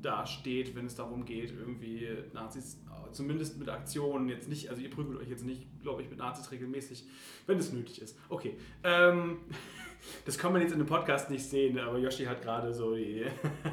da 0.02 0.26
steht, 0.26 0.75
wenn 0.75 0.87
es 0.87 0.95
darum 0.95 1.25
geht, 1.25 1.50
irgendwie 1.50 2.09
Nazis, 2.33 2.81
zumindest 3.12 3.59
mit 3.59 3.69
Aktionen, 3.69 4.28
jetzt 4.28 4.49
nicht, 4.49 4.69
also 4.71 4.83
ihr 4.83 4.90
prügelt 4.90 5.21
euch 5.21 5.28
jetzt 5.28 5.45
nicht, 5.45 5.67
glaube 5.83 6.02
ich, 6.02 6.11
mit 6.11 6.19
Nazis 6.19 6.50
regelmäßig, 6.50 7.05
wenn 7.47 7.59
es 7.59 7.73
nötig 7.73 8.02
ist. 8.02 8.19
Okay. 8.28 8.57
Ähm, 8.85 9.38
das 10.25 10.38
kann 10.38 10.52
man 10.52 10.62
jetzt 10.62 10.73
in 10.73 10.78
dem 10.78 10.87
Podcast 10.87 11.31
nicht 11.31 11.45
sehen, 11.45 11.78
aber 11.78 11.99
Yoshi 11.99 12.25
hat 12.25 12.43
gerade 12.43 12.73
so 12.73 12.95
die, 12.95 13.26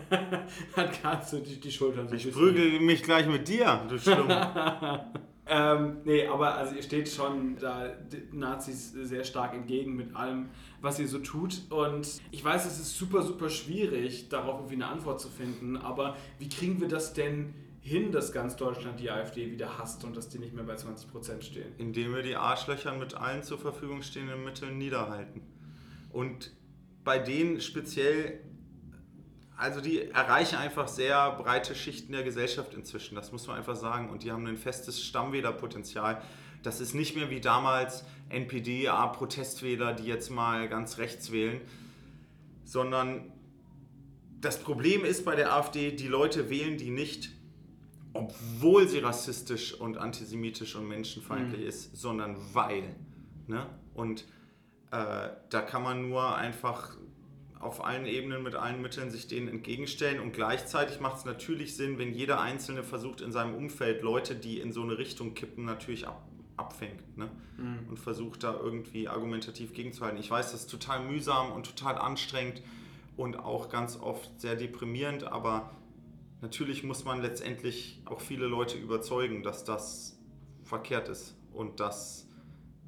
hat 0.75 1.01
gerade 1.01 1.25
so 1.25 1.39
die, 1.39 1.59
die 1.59 1.71
Schultern 1.71 2.07
so 2.07 2.15
Ich 2.15 2.31
prügel 2.31 2.79
mich 2.79 3.03
gleich 3.03 3.27
mit 3.27 3.47
dir, 3.47 3.85
du 3.87 3.97
Schlumpf. 3.99 4.33
ähm, 5.47 5.97
nee, 6.05 6.27
aber 6.27 6.55
also 6.55 6.75
ihr 6.75 6.81
steht 6.81 7.07
schon 7.07 7.57
da 7.59 7.91
Nazis 8.31 8.93
sehr 8.93 9.23
stark 9.23 9.53
entgegen 9.53 9.95
mit 9.95 10.15
allem, 10.15 10.49
was 10.81 10.99
ihr 10.99 11.07
so 11.07 11.19
tut. 11.19 11.61
Und 11.69 12.19
ich 12.31 12.43
weiß, 12.43 12.65
es 12.65 12.79
ist 12.79 12.97
super, 12.97 13.21
super 13.21 13.49
schwierig, 13.49 14.29
darauf 14.29 14.55
irgendwie 14.55 14.75
eine 14.75 14.87
Antwort 14.87 15.21
zu 15.21 15.29
finden. 15.29 15.77
Aber 15.77 16.15
wie 16.39 16.49
kriegen 16.49 16.81
wir 16.81 16.87
das 16.87 17.13
denn 17.13 17.53
hin, 17.81 18.11
dass 18.11 18.31
ganz 18.31 18.55
Deutschland 18.55 18.99
die 18.99 19.11
AfD 19.11 19.51
wieder 19.51 19.77
hasst 19.77 20.03
und 20.03 20.17
dass 20.17 20.29
die 20.29 20.39
nicht 20.39 20.55
mehr 20.55 20.63
bei 20.63 20.75
20% 20.75 21.43
stehen? 21.43 21.73
Indem 21.77 22.15
wir 22.15 22.23
die 22.23 22.35
Arschlöcher 22.35 22.93
mit 22.93 23.13
allen 23.13 23.43
zur 23.43 23.59
Verfügung 23.59 24.01
stehenden 24.01 24.43
Mitteln 24.43 24.79
niederhalten. 24.79 25.41
Und 26.11 26.51
bei 27.03 27.19
denen 27.19 27.61
speziell, 27.61 28.39
also 29.57 29.79
die 29.81 30.09
erreichen 30.11 30.57
einfach 30.57 30.87
sehr 30.87 31.31
breite 31.31 31.75
Schichten 31.75 32.11
der 32.11 32.23
Gesellschaft 32.23 32.73
inzwischen, 32.73 33.15
das 33.15 33.31
muss 33.31 33.47
man 33.47 33.57
einfach 33.57 33.75
sagen. 33.75 34.09
Und 34.09 34.23
die 34.23 34.31
haben 34.31 34.45
ein 34.47 34.57
festes 34.57 35.01
Stammwählerpotenzial. 35.03 36.21
Das 36.61 36.81
ist 36.81 36.93
nicht 36.93 37.15
mehr 37.15 37.29
wie 37.29 37.39
damals 37.39 38.03
NPD, 38.29 38.87
ah, 38.89 39.07
Protestwähler, 39.07 39.93
die 39.93 40.05
jetzt 40.05 40.29
mal 40.29 40.67
ganz 40.67 40.97
rechts 40.97 41.31
wählen, 41.31 41.61
sondern 42.63 43.31
das 44.41 44.59
Problem 44.59 45.05
ist 45.05 45.25
bei 45.25 45.35
der 45.35 45.53
AfD, 45.53 45.91
die 45.91 46.07
Leute 46.07 46.49
wählen 46.49 46.77
die 46.77 46.89
nicht, 46.89 47.29
obwohl 48.13 48.87
sie 48.87 48.99
rassistisch 48.99 49.73
und 49.73 49.97
antisemitisch 49.97 50.75
und 50.75 50.87
menschenfeindlich 50.87 51.61
Mhm. 51.61 51.67
ist, 51.67 51.95
sondern 51.95 52.37
weil. 52.53 52.95
Ne? 53.47 53.65
Und 53.93 54.21
äh, 54.91 55.29
da 55.49 55.61
kann 55.61 55.83
man 55.83 56.09
nur 56.09 56.35
einfach 56.35 56.95
auf 57.65 57.83
allen 57.83 58.05
Ebenen 58.05 58.43
mit 58.43 58.55
allen 58.55 58.81
Mitteln 58.81 59.09
sich 59.09 59.27
denen 59.27 59.47
entgegenstellen 59.47 60.19
und 60.19 60.33
gleichzeitig 60.33 60.99
macht 60.99 61.17
es 61.17 61.25
natürlich 61.25 61.75
Sinn, 61.75 61.97
wenn 61.97 62.13
jeder 62.13 62.39
Einzelne 62.39 62.83
versucht 62.83 63.21
in 63.21 63.31
seinem 63.31 63.55
Umfeld 63.55 64.03
Leute, 64.03 64.35
die 64.35 64.59
in 64.59 64.71
so 64.71 64.83
eine 64.83 64.97
Richtung 64.97 65.33
kippen, 65.33 65.65
natürlich 65.65 66.07
ab, 66.07 66.27
abfängt 66.57 67.17
ne? 67.17 67.29
Mhm. 67.57 67.89
und 67.89 67.99
versucht 67.99 68.43
da 68.43 68.53
irgendwie 68.53 69.07
argumentativ 69.07 69.73
gegenzuhalten. 69.73 70.19
Ich 70.19 70.29
weiß, 70.29 70.51
das 70.51 70.61
ist 70.61 70.69
total 70.69 71.03
mühsam 71.03 71.51
und 71.51 71.65
total 71.65 71.97
anstrengend 71.97 72.61
und 73.17 73.37
auch 73.37 73.69
ganz 73.69 73.99
oft 73.99 74.39
sehr 74.39 74.55
deprimierend, 74.55 75.23
aber 75.23 75.71
natürlich 76.41 76.83
muss 76.83 77.03
man 77.03 77.21
letztendlich 77.21 78.01
auch 78.05 78.21
viele 78.21 78.45
Leute 78.45 78.77
überzeugen, 78.77 79.41
dass 79.41 79.63
das 79.63 80.19
verkehrt 80.63 81.09
ist 81.09 81.35
und 81.51 81.79
dass 81.79 82.29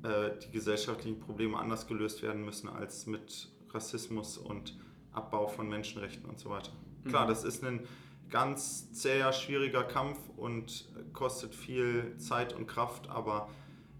äh, 0.03 0.31
die 0.45 0.51
gesellschaftlichen 0.51 1.19
Probleme 1.19 1.57
anders 1.57 1.87
gelöst 1.87 2.21
werden 2.21 2.45
müssen 2.45 2.69
als 2.69 3.07
mit 3.07 3.49
Rassismus 3.77 4.37
und 4.37 4.77
Abbau 5.13 5.47
von 5.47 5.69
Menschenrechten 5.69 6.25
und 6.29 6.37
so 6.39 6.49
weiter. 6.49 6.71
Klar, 7.07 7.25
Mhm. 7.25 7.29
das 7.29 7.43
ist 7.43 7.63
ein 7.63 7.87
ganz 8.29 8.91
zäher, 8.91 9.31
schwieriger 9.31 9.83
Kampf 9.83 10.19
und 10.35 10.89
kostet 11.13 11.55
viel 11.55 12.15
Zeit 12.17 12.53
und 12.53 12.67
Kraft, 12.67 13.09
aber 13.09 13.49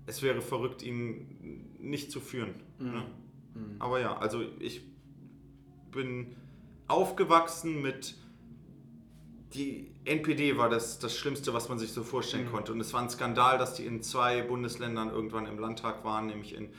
es 0.06 0.22
wäre 0.22 0.42
verrückt, 0.42 0.84
ihn 0.84 1.76
nicht 1.80 2.12
zu 2.12 2.20
führen. 2.20 2.54
Ne? 2.80 3.04
Mhm. 3.54 3.76
Aber 3.80 4.00
ja, 4.02 4.18
also 4.18 4.42
ich 4.60 4.82
bin 5.92 6.36
aufgewachsen 6.88 7.82
mit 7.82 8.16
die 9.54 9.92
NPD 10.04 10.58
war 10.58 10.70
das, 10.70 11.00
das 11.00 11.16
Schlimmste, 11.18 11.54
was 11.54 11.70
man 11.70 11.80
sich 11.80 11.94
so 11.94 12.04
vorstellen 12.04 12.48
Mhm. 12.48 12.52
konnte. 12.52 12.72
Und 12.74 12.82
es 12.82 12.94
war 12.94 13.02
ein 13.02 13.10
Skandal, 13.10 13.58
dass 13.58 13.76
die 13.76 13.86
in 13.86 14.04
zwei 14.04 14.42
Bundesländern 14.42 15.10
irgendwann 15.10 15.46
im 15.48 15.58
Landtag 15.58 16.04
waren, 16.04 16.28
nämlich 16.28 16.54
in 16.54 16.70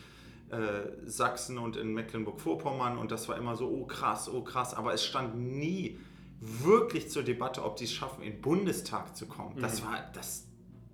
äh, 0.50 1.09
Sachsen 1.09 1.59
und 1.59 1.76
in 1.76 1.93
Mecklenburg-Vorpommern. 1.95 2.99
Und 2.99 3.11
das 3.11 3.28
war 3.28 3.37
immer 3.37 3.57
so, 3.57 3.69
oh 3.69 3.87
krass, 3.87 4.28
oh 4.33 4.43
krass. 4.43 4.75
Aber 4.75 4.93
es 4.95 5.05
stand 5.05 5.37
nie 5.37 5.99
wirklich 6.40 7.11
zur 7.11 7.23
Debatte, 7.23 7.64
ob 7.64 7.76
die 7.76 7.85
es 7.85 7.93
schaffen, 7.93 8.23
in 8.23 8.33
den 8.35 8.40
Bundestag 8.40 9.17
zu 9.17 9.26
kommen. 9.26 9.61
Das, 9.61 9.83
Mhm. 9.83 9.87
war, 9.87 10.05
das, 10.14 10.47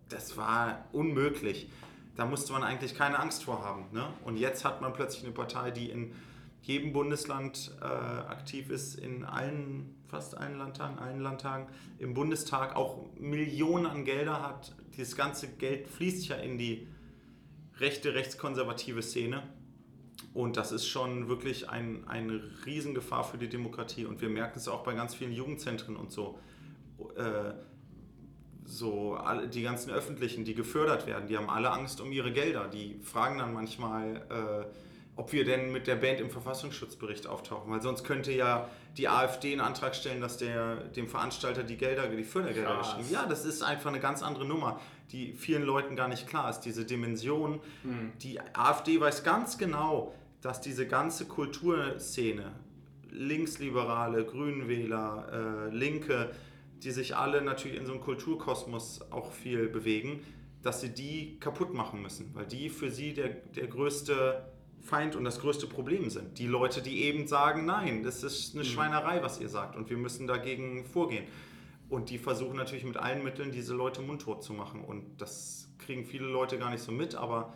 das 0.09 0.37
war 0.37 0.85
unmöglich. 0.93 1.69
Da 2.17 2.25
musste 2.27 2.53
man 2.53 2.63
eigentlich 2.63 2.95
keine 2.95 3.19
Angst 3.19 3.45
vor 3.45 3.63
haben. 3.63 3.87
Ne? 3.93 4.07
Und 4.25 4.37
jetzt 4.37 4.65
hat 4.65 4.81
man 4.81 4.93
plötzlich 4.93 5.25
eine 5.25 5.33
Partei, 5.33 5.71
die 5.71 5.91
in 5.91 6.13
jedem 6.63 6.93
Bundesland 6.93 7.73
äh, 7.83 7.85
aktiv 7.85 8.71
ist, 8.71 8.95
in 8.99 9.25
allen, 9.25 9.95
fast 10.09 10.37
allen 10.39 10.57
Landtagen, 10.57 10.99
allen 10.99 11.21
Landtagen, 11.21 11.67
im 11.99 12.15
Bundestag 12.15 12.75
auch 12.75 13.05
Millionen 13.19 13.85
an 13.85 14.05
Gelder 14.05 14.41
hat. 14.43 14.75
Dieses 14.97 15.15
ganze 15.17 15.49
Geld 15.49 15.89
fließt 15.89 16.29
ja 16.29 16.37
in 16.37 16.57
die 16.57 16.87
rechte, 17.79 18.15
rechtskonservative 18.15 19.03
Szene. 19.03 19.43
Und 20.33 20.57
das 20.57 20.73
ist 20.73 20.87
schon 20.87 21.29
wirklich 21.29 21.69
ein, 21.71 22.07
eine 22.09 22.41
Riesengefahr 22.67 23.25
für 23.25 23.39
die 23.39 23.49
Demokratie. 23.49 24.05
Und 24.05 24.21
wir 24.21 24.29
merken 24.29 24.59
es 24.59 24.69
auch 24.69 24.83
bei 24.83 24.95
ganz 24.95 25.15
vielen 25.15 25.33
Jugendzentren 25.33 25.97
und 25.97 26.11
so. 26.13 26.39
äh, 27.17 27.53
so 28.67 29.15
alle, 29.15 29.49
die 29.49 29.63
ganzen 29.63 29.91
Öffentlichen, 29.91 30.45
die 30.45 30.55
gefördert 30.55 31.07
werden, 31.07 31.29
die 31.29 31.37
haben 31.37 31.51
alle 31.51 31.71
Angst 31.71 32.01
um 32.01 32.13
ihre 32.13 32.33
Gelder. 32.33 32.69
Die 32.69 32.99
fragen 33.03 33.39
dann 33.39 33.53
manchmal, 33.53 34.17
äh, 34.31 34.84
ob 35.17 35.33
wir 35.33 35.45
denn 35.45 35.71
mit 35.71 35.87
der 35.87 35.97
Band 35.97 36.21
im 36.21 36.31
Verfassungsschutzbericht 36.31 37.27
auftauchen, 37.27 37.71
weil 37.71 37.81
sonst 37.81 38.05
könnte 38.05 38.33
ja 38.33 38.69
die 38.97 39.09
AfD 39.09 39.53
einen 39.53 39.61
Antrag 39.61 39.95
stellen, 39.95 40.21
dass 40.21 40.39
der 40.39 40.77
dem 40.77 41.09
Veranstalter 41.09 41.63
die 41.63 41.77
Gelder, 41.77 42.09
die 42.09 42.25
Fördergelder 42.25 42.79
geschrieben. 42.79 43.09
Ja, 43.11 43.27
das 43.27 43.45
ist 43.45 43.63
einfach 43.63 43.91
eine 43.91 44.01
ganz 44.01 44.23
andere 44.23 44.45
Nummer, 44.45 44.81
die 45.13 45.33
vielen 45.35 45.63
Leuten 45.63 45.95
gar 45.95 46.09
nicht 46.09 46.27
klar 46.27 46.51
ist. 46.51 46.61
Diese 46.61 46.85
Dimension. 46.85 47.61
Die 48.23 48.41
AfD 48.55 49.01
weiß 49.01 49.23
ganz 49.23 49.57
genau, 49.59 50.13
dass 50.41 50.61
diese 50.61 50.87
ganze 50.87 51.27
Kulturszene, 51.27 52.53
Linksliberale, 53.11 54.25
Grünwähler, 54.25 55.69
äh, 55.71 55.75
Linke, 55.75 56.33
die 56.83 56.91
sich 56.91 57.17
alle 57.17 57.41
natürlich 57.41 57.79
in 57.79 57.87
so 57.87 57.93
einem 57.93 58.01
Kulturkosmos 58.01 59.01
auch 59.11 59.33
viel 59.33 59.69
bewegen, 59.69 60.21
dass 60.63 60.81
sie 60.81 60.91
die 60.91 61.39
kaputt 61.39 61.73
machen 61.73 62.03
müssen, 62.03 62.35
weil 62.35 62.47
die 62.47 62.69
für 62.69 62.91
sie 62.91 63.15
der, 63.15 63.29
der 63.29 63.69
größte 63.69 64.54
Feind 64.85 65.17
und 65.17 65.25
das 65.25 65.41
größte 65.41 65.67
Problem 65.67 66.11
sind. 66.11 66.39
Die 66.39 66.47
Leute, 66.47 66.83
die 66.83 67.05
eben 67.05 67.27
sagen, 67.27 67.65
nein, 67.65 68.03
das 68.03 68.23
ist 68.23 68.55
eine 68.55 68.65
Schweinerei, 68.65 69.23
was 69.23 69.41
ihr 69.41 69.49
sagt 69.49 69.77
und 69.77 69.89
wir 69.89 69.97
müssen 69.97 70.27
dagegen 70.27 70.85
vorgehen. 70.85 71.25
Und 71.89 72.11
die 72.11 72.19
versuchen 72.19 72.57
natürlich 72.57 72.85
mit 72.85 72.97
allen 72.97 73.25
Mitteln, 73.25 73.51
diese 73.51 73.75
Leute 73.75 74.03
mundtot 74.03 74.43
zu 74.43 74.53
machen. 74.53 74.85
Und 74.85 75.21
das 75.21 75.69
kriegen 75.79 76.05
viele 76.05 76.27
Leute 76.27 76.59
gar 76.59 76.71
nicht 76.71 76.83
so 76.83 76.93
mit, 76.93 77.15
aber 77.15 77.55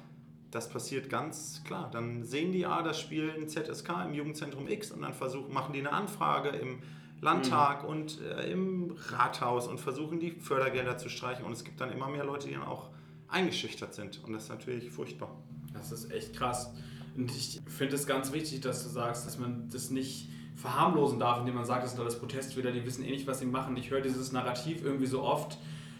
das 0.51 0.71
passiert 0.71 1.11
ganz 1.11 1.63
klar. 1.65 1.91
Dann 1.91 2.25
sehen 2.25 2.53
die, 2.53 2.65
ah, 2.65 2.83
das 2.83 2.99
Spiel 3.01 3.29
in 3.29 3.49
ZSK 3.49 4.07
im 4.07 4.15
Jugendzentrum 4.15 4.69
X 4.69 4.91
und 4.91 5.03
dann 5.03 5.13
versuchen, 5.13 5.53
machen 5.53 5.73
die 5.73 5.81
eine 5.81 5.93
Anfrage 5.93 6.51
im 6.51 6.79
Landtag 7.21 7.85
und 7.85 8.21
äh, 8.21 8.51
im 8.51 8.97
Rathaus 9.09 9.67
und 9.67 9.81
versuchen 9.81 10.21
die 10.21 10.31
Fördergelder 10.31 10.97
zu 10.99 11.09
streichen. 11.09 11.45
Und 11.45 11.53
es 11.53 11.65
gibt 11.65 11.81
dann 11.81 11.91
immer 11.91 12.09
mehr 12.09 12.25
Leute, 12.25 12.49
die 12.49 12.55
dann 12.55 12.63
auch 12.63 12.91
eingeschüchtert 13.29 13.95
sind. 13.95 14.23
Und 14.25 14.33
das 14.33 14.45
ist 14.45 14.49
natürlich 14.49 14.91
furchtbar. 14.91 15.35
Das 15.75 15.93
ist 15.93 16.11
echt 16.11 16.35
krass. 16.35 16.73
Und 17.19 17.33
ich 17.33 17.61
finde 17.67 17.97
es 17.97 18.07
ganz 18.07 18.33
wichtig, 18.33 18.61
dass 18.61 18.85
du 18.85 18.89
sagst, 18.91 19.27
dass 19.27 19.39
man 19.39 19.69
das 19.71 19.91
nicht 19.91 20.29
verharmlosen 20.55 21.19
darf, 21.19 21.41
indem 21.41 21.57
man 21.57 21.65
sagt, 21.65 21.83
das 21.83 21.91
sind 21.91 22.01
alles 22.01 22.17
Protestwähler, 22.17 22.71
die 22.71 22.85
wissen 22.87 23.05
eh 23.05 23.11
nicht, 23.11 23.27
was 23.27 23.41
sie 23.41 23.47
machen. 23.47 23.77
Ich 23.77 23.91
höre 23.91 24.01
dieses 24.01 24.31
Narrativ 24.31 24.85
irgendwie 24.85 25.07
so 25.07 25.23
oft, 25.23 25.59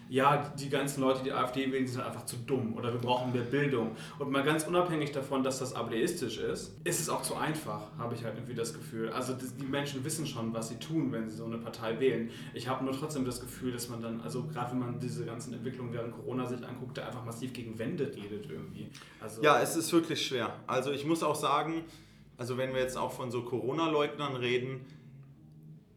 ja, 0.09 0.51
die 0.57 0.69
ganzen 0.69 1.01
Leute, 1.01 1.23
die 1.23 1.31
AfD 1.31 1.71
wählen, 1.71 1.85
sind 1.87 2.01
einfach 2.01 2.25
zu 2.25 2.35
dumm 2.37 2.73
oder 2.75 2.91
wir 2.91 2.99
brauchen 2.99 3.31
mehr 3.31 3.43
Bildung. 3.43 3.95
Und 4.17 4.31
mal 4.31 4.43
ganz 4.43 4.65
unabhängig 4.65 5.11
davon, 5.11 5.43
dass 5.43 5.59
das 5.59 5.75
ableistisch 5.75 6.39
ist, 6.39 6.75
ist 6.83 6.99
es 6.99 7.09
auch 7.09 7.21
zu 7.21 7.35
einfach, 7.35 7.95
habe 7.99 8.15
ich 8.15 8.23
halt 8.23 8.35
irgendwie 8.35 8.55
das 8.55 8.73
Gefühl. 8.73 9.09
Also 9.09 9.33
die 9.33 9.65
Menschen 9.65 10.03
wissen 10.03 10.25
schon, 10.25 10.51
was 10.51 10.69
sie 10.69 10.77
tun, 10.77 11.11
wenn 11.11 11.29
sie 11.29 11.37
so 11.37 11.45
eine 11.45 11.59
Partei 11.59 11.99
wählen. 11.99 12.31
Ich 12.55 12.67
habe 12.67 12.83
nur 12.83 12.97
trotzdem 12.97 13.23
das 13.23 13.39
Gefühl, 13.39 13.71
dass 13.71 13.87
man 13.87 14.01
dann, 14.01 14.21
also 14.21 14.45
gerade 14.45 14.71
wenn 14.71 14.79
man 14.79 14.99
diese 14.99 15.25
ganzen 15.25 15.53
Entwicklungen 15.53 15.93
während 15.93 16.15
Corona 16.15 16.47
sich 16.47 16.67
anguckt, 16.67 16.97
da 16.97 17.05
einfach 17.05 17.23
massiv 17.23 17.53
gegen 17.53 17.77
Wände 17.77 18.05
redet 18.05 18.49
irgendwie. 18.49 18.89
Also, 19.21 19.43
Ja, 19.43 19.61
es 19.61 19.75
ist 19.75 19.93
wirklich 19.93 20.25
schwer. 20.25 20.55
Also 20.65 20.91
ich 20.91 21.05
muss 21.05 21.21
auch 21.21 21.35
sagen, 21.35 21.85
also 22.35 22.57
wenn 22.57 22.73
wir 22.73 22.81
jetzt 22.81 22.97
auch 22.97 23.11
von 23.11 23.29
so 23.29 23.43
Corona-Leugnern 23.43 24.35
reden, 24.35 24.81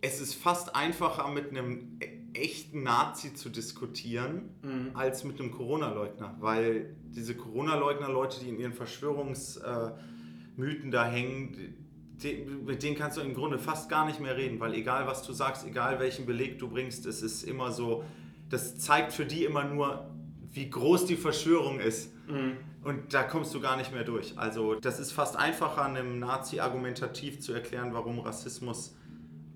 es 0.02 0.21
ist 0.21 0.35
fast 0.35 0.76
einfacher 0.76 1.28
mit 1.28 1.50
einem 1.50 1.99
echten 2.34 2.82
Nazi 2.82 3.34
zu 3.34 3.50
diskutieren, 3.50 4.90
als 4.94 5.24
mit 5.24 5.40
einem 5.40 5.50
Corona-Leugner. 5.50 6.36
Weil 6.40 6.96
diese 7.04 7.36
Corona-Leugner, 7.36 8.08
Leute, 8.08 8.40
die 8.40 8.48
in 8.48 8.58
ihren 8.58 8.72
Verschwörungsmythen 8.72 10.90
da 10.90 11.06
hängen, 11.06 11.74
mit 12.64 12.82
denen 12.82 12.96
kannst 12.96 13.16
du 13.16 13.20
im 13.20 13.34
Grunde 13.34 13.58
fast 13.58 13.88
gar 13.88 14.06
nicht 14.06 14.20
mehr 14.20 14.36
reden, 14.36 14.60
weil 14.60 14.74
egal 14.74 15.06
was 15.06 15.24
du 15.24 15.32
sagst, 15.32 15.66
egal 15.66 15.98
welchen 15.98 16.24
Beleg 16.24 16.58
du 16.58 16.68
bringst, 16.68 17.04
es 17.06 17.22
ist 17.22 17.42
immer 17.42 17.72
so, 17.72 18.04
das 18.48 18.78
zeigt 18.78 19.12
für 19.12 19.26
die 19.26 19.44
immer 19.44 19.64
nur, 19.64 20.08
wie 20.52 20.70
groß 20.70 21.06
die 21.06 21.16
Verschwörung 21.16 21.80
ist. 21.80 22.12
Und 22.84 23.14
da 23.14 23.24
kommst 23.24 23.54
du 23.54 23.60
gar 23.60 23.76
nicht 23.76 23.92
mehr 23.92 24.04
durch. 24.04 24.38
Also 24.38 24.76
das 24.76 25.00
ist 25.00 25.12
fast 25.12 25.36
einfacher, 25.36 25.84
einem 25.84 26.18
Nazi 26.18 26.60
argumentativ 26.60 27.40
zu 27.40 27.52
erklären, 27.52 27.92
warum 27.92 28.21
Rassismus 28.21 28.97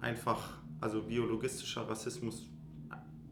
einfach, 0.01 0.59
also 0.81 1.03
biologistischer 1.03 1.89
Rassismus 1.89 2.51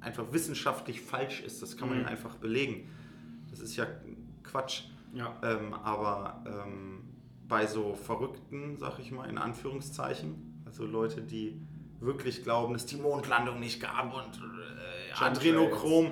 einfach 0.04 0.32
wissenschaftlich 0.32 1.00
falsch 1.00 1.40
ist. 1.42 1.62
Das 1.62 1.76
kann 1.76 1.88
man 1.88 1.98
Mhm. 1.98 2.04
ja 2.04 2.10
einfach 2.10 2.36
belegen. 2.36 2.88
Das 3.50 3.60
ist 3.60 3.76
ja 3.76 3.86
Quatsch. 4.42 4.82
ja. 5.14 5.36
Ähm, 5.42 5.72
aber 5.74 6.44
ähm, 6.46 7.00
bei 7.48 7.66
so 7.66 7.94
Verrückten, 7.94 8.76
sag 8.78 8.98
ich 8.98 9.10
mal, 9.12 9.28
in 9.28 9.38
Anführungszeichen, 9.38 10.62
also 10.66 10.84
Leute, 10.86 11.22
die 11.22 11.60
wirklich 12.00 12.42
glauben, 12.42 12.72
dass 12.74 12.86
die 12.86 12.96
Mondlandung 12.96 13.60
nicht 13.60 13.80
gab 13.80 14.12
und 14.14 14.36
äh, 14.42 15.22
Adrenochrom, 15.24 16.06
Ja. 16.06 16.10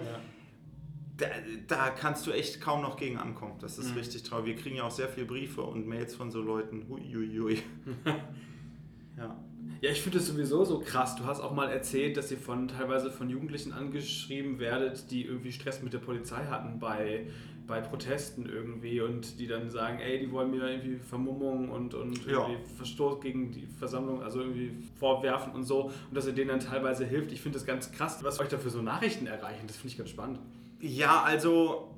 da, 1.16 1.26
da 1.66 1.90
kannst 1.90 2.26
du 2.26 2.30
echt 2.30 2.60
kaum 2.60 2.82
noch 2.82 2.96
gegen 2.96 3.18
ankommen. 3.18 3.54
Das 3.60 3.78
ist 3.78 3.90
Mhm. 3.90 3.98
richtig 3.98 4.22
traurig. 4.22 4.46
Wir 4.46 4.56
kriegen 4.56 4.76
ja 4.76 4.84
auch 4.84 4.90
sehr 4.90 5.08
viele 5.08 5.26
Briefe 5.26 5.62
und 5.62 5.86
Mails 5.86 6.14
von 6.14 6.30
so 6.30 6.40
Leuten. 6.40 6.86
Huiuiui. 6.88 7.62
ja. 9.16 9.36
Ja, 9.82 9.90
ich 9.90 10.00
finde 10.00 10.18
es 10.18 10.28
sowieso 10.28 10.64
so 10.64 10.78
krass. 10.78 11.16
Du 11.16 11.24
hast 11.24 11.40
auch 11.40 11.52
mal 11.52 11.68
erzählt, 11.68 12.16
dass 12.16 12.30
ihr 12.30 12.38
von 12.38 12.68
teilweise 12.68 13.10
von 13.10 13.28
Jugendlichen 13.28 13.72
angeschrieben 13.72 14.60
werdet, 14.60 15.10
die 15.10 15.24
irgendwie 15.24 15.50
Stress 15.50 15.82
mit 15.82 15.92
der 15.92 15.98
Polizei 15.98 16.44
hatten 16.44 16.78
bei, 16.78 17.26
bei 17.66 17.80
Protesten 17.80 18.46
irgendwie 18.46 19.00
und 19.00 19.40
die 19.40 19.48
dann 19.48 19.70
sagen, 19.70 19.98
ey, 19.98 20.20
die 20.20 20.30
wollen 20.30 20.52
mir 20.52 20.68
irgendwie 20.68 20.98
Vermummung 20.98 21.68
und, 21.68 21.94
und 21.94 22.24
Ja. 22.26 22.48
Verstoß 22.76 23.20
gegen 23.20 23.50
die 23.50 23.66
Versammlung, 23.66 24.22
also 24.22 24.38
irgendwie 24.42 24.70
vorwerfen 25.00 25.52
und 25.52 25.64
so 25.64 25.86
und 25.86 26.14
dass 26.16 26.28
ihr 26.28 26.32
denen 26.32 26.50
dann 26.50 26.60
teilweise 26.60 27.04
hilft. 27.04 27.32
Ich 27.32 27.40
finde 27.40 27.58
das 27.58 27.66
ganz 27.66 27.90
krass, 27.90 28.22
was 28.22 28.38
euch 28.38 28.48
da 28.48 28.58
für 28.58 28.70
so 28.70 28.82
Nachrichten 28.82 29.26
erreichen. 29.26 29.66
Das 29.66 29.74
finde 29.74 29.88
ich 29.88 29.98
ganz 29.98 30.10
spannend. 30.10 30.38
Ja, 30.78 31.24
also 31.24 31.92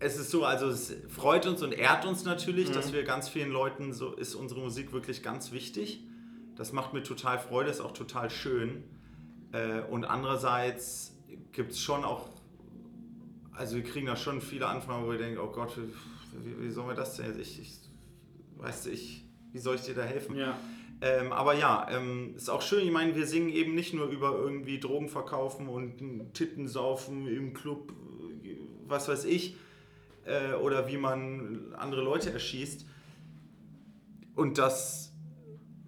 es 0.00 0.18
ist 0.18 0.32
so, 0.32 0.44
also 0.44 0.66
es 0.66 0.92
freut 1.08 1.46
uns 1.46 1.62
und 1.62 1.74
ehrt 1.74 2.04
uns 2.06 2.24
natürlich, 2.24 2.72
dass 2.72 2.92
wir 2.92 3.04
ganz 3.04 3.28
vielen 3.28 3.52
Leuten, 3.52 3.92
so 3.92 4.14
ist 4.14 4.34
unsere 4.34 4.58
Musik 4.58 4.92
wirklich 4.92 5.22
ganz 5.22 5.52
wichtig. 5.52 6.02
Das 6.58 6.72
macht 6.72 6.92
mir 6.92 7.04
total 7.04 7.38
Freude, 7.38 7.70
ist 7.70 7.80
auch 7.80 7.92
total 7.92 8.30
schön. 8.30 8.82
Äh, 9.52 9.80
Und 9.88 10.04
andererseits 10.04 11.16
gibt 11.52 11.70
es 11.70 11.80
schon 11.80 12.04
auch, 12.04 12.28
also 13.52 13.76
wir 13.76 13.84
kriegen 13.84 14.06
da 14.06 14.16
schon 14.16 14.40
viele 14.40 14.66
Anfragen, 14.66 15.06
wo 15.06 15.10
wir 15.12 15.18
denken, 15.18 15.38
oh 15.38 15.52
Gott, 15.52 15.78
wie, 15.78 16.64
wie 16.64 16.70
sollen 16.70 16.88
wir 16.88 16.96
das 16.96 17.16
denn? 17.16 17.38
Ich, 17.40 17.60
ich, 17.60 17.78
weißt 18.56 18.86
du, 18.86 18.90
ich, 18.90 19.24
wie 19.52 19.58
soll 19.58 19.76
ich 19.76 19.82
dir 19.82 19.94
da 19.94 20.02
helfen? 20.02 20.36
Ja. 20.36 20.58
Ähm, 21.00 21.32
aber 21.32 21.54
ja, 21.54 21.86
ähm, 21.92 22.34
ist 22.34 22.50
auch 22.50 22.60
schön. 22.60 22.84
Ich 22.84 22.90
meine, 22.90 23.14
wir 23.14 23.28
singen 23.28 23.50
eben 23.50 23.76
nicht 23.76 23.94
nur 23.94 24.08
über 24.08 24.32
irgendwie 24.32 24.80
Drogen 24.80 25.08
verkaufen 25.08 25.68
und 25.68 26.34
Titten 26.34 26.66
saufen 26.66 27.28
im 27.28 27.54
Club, 27.54 27.92
was 28.84 29.08
weiß 29.08 29.26
ich, 29.26 29.56
äh, 30.24 30.54
oder 30.54 30.88
wie 30.88 30.96
man 30.96 31.72
andere 31.76 32.02
Leute 32.02 32.32
erschießt. 32.32 32.84
Und 34.34 34.58
das, 34.58 35.07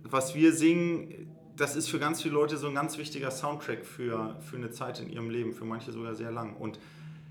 was 0.04 0.34
wir 0.34 0.52
singen, 0.52 1.30
das 1.56 1.76
ist 1.76 1.88
für 1.88 1.98
ganz 1.98 2.22
viele 2.22 2.34
Leute 2.34 2.56
so 2.56 2.68
ein 2.68 2.74
ganz 2.74 2.96
wichtiger 2.96 3.30
Soundtrack 3.30 3.84
für, 3.84 4.36
für 4.40 4.56
eine 4.56 4.70
Zeit 4.70 5.00
in 5.00 5.10
ihrem 5.10 5.28
Leben, 5.30 5.52
für 5.52 5.64
manche 5.64 5.92
sogar 5.92 6.14
sehr 6.14 6.30
lang. 6.30 6.56
Und 6.56 6.78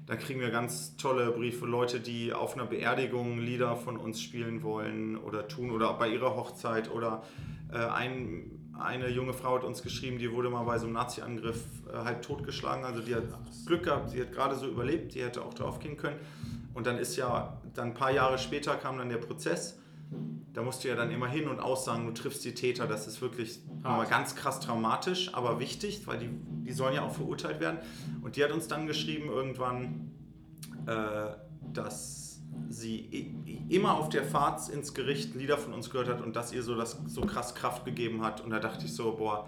da 0.05 0.15
kriegen 0.15 0.39
wir 0.39 0.49
ganz 0.49 0.95
tolle 0.97 1.31
Briefe, 1.31 1.65
Leute, 1.65 1.99
die 1.99 2.33
auf 2.33 2.55
einer 2.55 2.65
Beerdigung 2.65 3.39
Lieder 3.39 3.75
von 3.75 3.97
uns 3.97 4.21
spielen 4.21 4.63
wollen 4.63 5.17
oder 5.17 5.47
tun 5.47 5.71
oder 5.71 5.93
bei 5.93 6.09
ihrer 6.09 6.35
Hochzeit 6.35 6.91
oder 6.91 7.23
äh, 7.71 7.77
ein, 7.77 8.71
eine 8.79 9.09
junge 9.09 9.33
Frau 9.33 9.55
hat 9.55 9.63
uns 9.63 9.83
geschrieben, 9.83 10.17
die 10.17 10.31
wurde 10.31 10.49
mal 10.49 10.63
bei 10.63 10.77
so 10.77 10.85
einem 10.85 10.93
Nazi-Angriff 10.93 11.63
äh, 11.87 11.97
halt 11.97 12.23
totgeschlagen. 12.23 12.85
Also 12.85 13.01
die 13.01 13.13
hat 13.13 13.25
Glück 13.65 13.83
gehabt, 13.83 14.09
sie 14.09 14.21
hat 14.21 14.31
gerade 14.31 14.55
so 14.55 14.67
überlebt, 14.67 15.13
die 15.13 15.21
hätte 15.21 15.43
auch 15.43 15.53
drauf 15.53 15.79
gehen 15.79 15.97
können. 15.97 16.19
Und 16.73 16.87
dann 16.87 16.97
ist 16.97 17.15
ja, 17.15 17.61
dann 17.73 17.89
ein 17.89 17.93
paar 17.93 18.11
Jahre 18.11 18.37
später 18.37 18.75
kam 18.75 18.97
dann 18.97 19.09
der 19.09 19.17
Prozess. 19.17 19.79
Da 20.53 20.63
musst 20.63 20.83
du 20.83 20.87
ja 20.87 20.95
dann 20.95 21.11
immer 21.11 21.27
hin 21.27 21.47
und 21.47 21.59
aussagen, 21.59 22.07
du 22.07 22.13
triffst 22.13 22.43
die 22.43 22.53
Täter. 22.53 22.87
Das 22.87 23.07
ist 23.07 23.21
wirklich 23.21 23.59
nochmal 23.83 24.07
ganz 24.07 24.35
krass 24.35 24.59
traumatisch, 24.59 25.33
aber 25.33 25.59
wichtig, 25.59 26.07
weil 26.07 26.17
die, 26.17 26.29
die 26.65 26.71
sollen 26.71 26.95
ja 26.95 27.03
auch 27.03 27.13
verurteilt 27.13 27.59
werden. 27.59 27.79
Und 28.21 28.35
die 28.35 28.43
hat 28.43 28.51
uns 28.51 28.67
dann 28.67 28.87
geschrieben 28.87 29.29
irgendwann, 29.29 30.11
äh, 30.87 31.35
dass 31.73 32.41
sie 32.67 33.35
immer 33.69 33.97
auf 33.97 34.09
der 34.09 34.23
Fahrt 34.23 34.69
ins 34.69 34.93
Gericht 34.93 35.35
Lieder 35.35 35.57
von 35.57 35.73
uns 35.73 35.89
gehört 35.89 36.07
hat 36.07 36.21
und 36.21 36.35
dass 36.35 36.51
ihr 36.51 36.63
so 36.63 36.75
das 36.75 36.99
so 37.07 37.21
krass 37.21 37.55
Kraft 37.55 37.85
gegeben 37.85 38.23
hat. 38.23 38.41
Und 38.41 38.49
da 38.49 38.59
dachte 38.59 38.85
ich 38.85 38.93
so, 38.93 39.15
boah, 39.15 39.47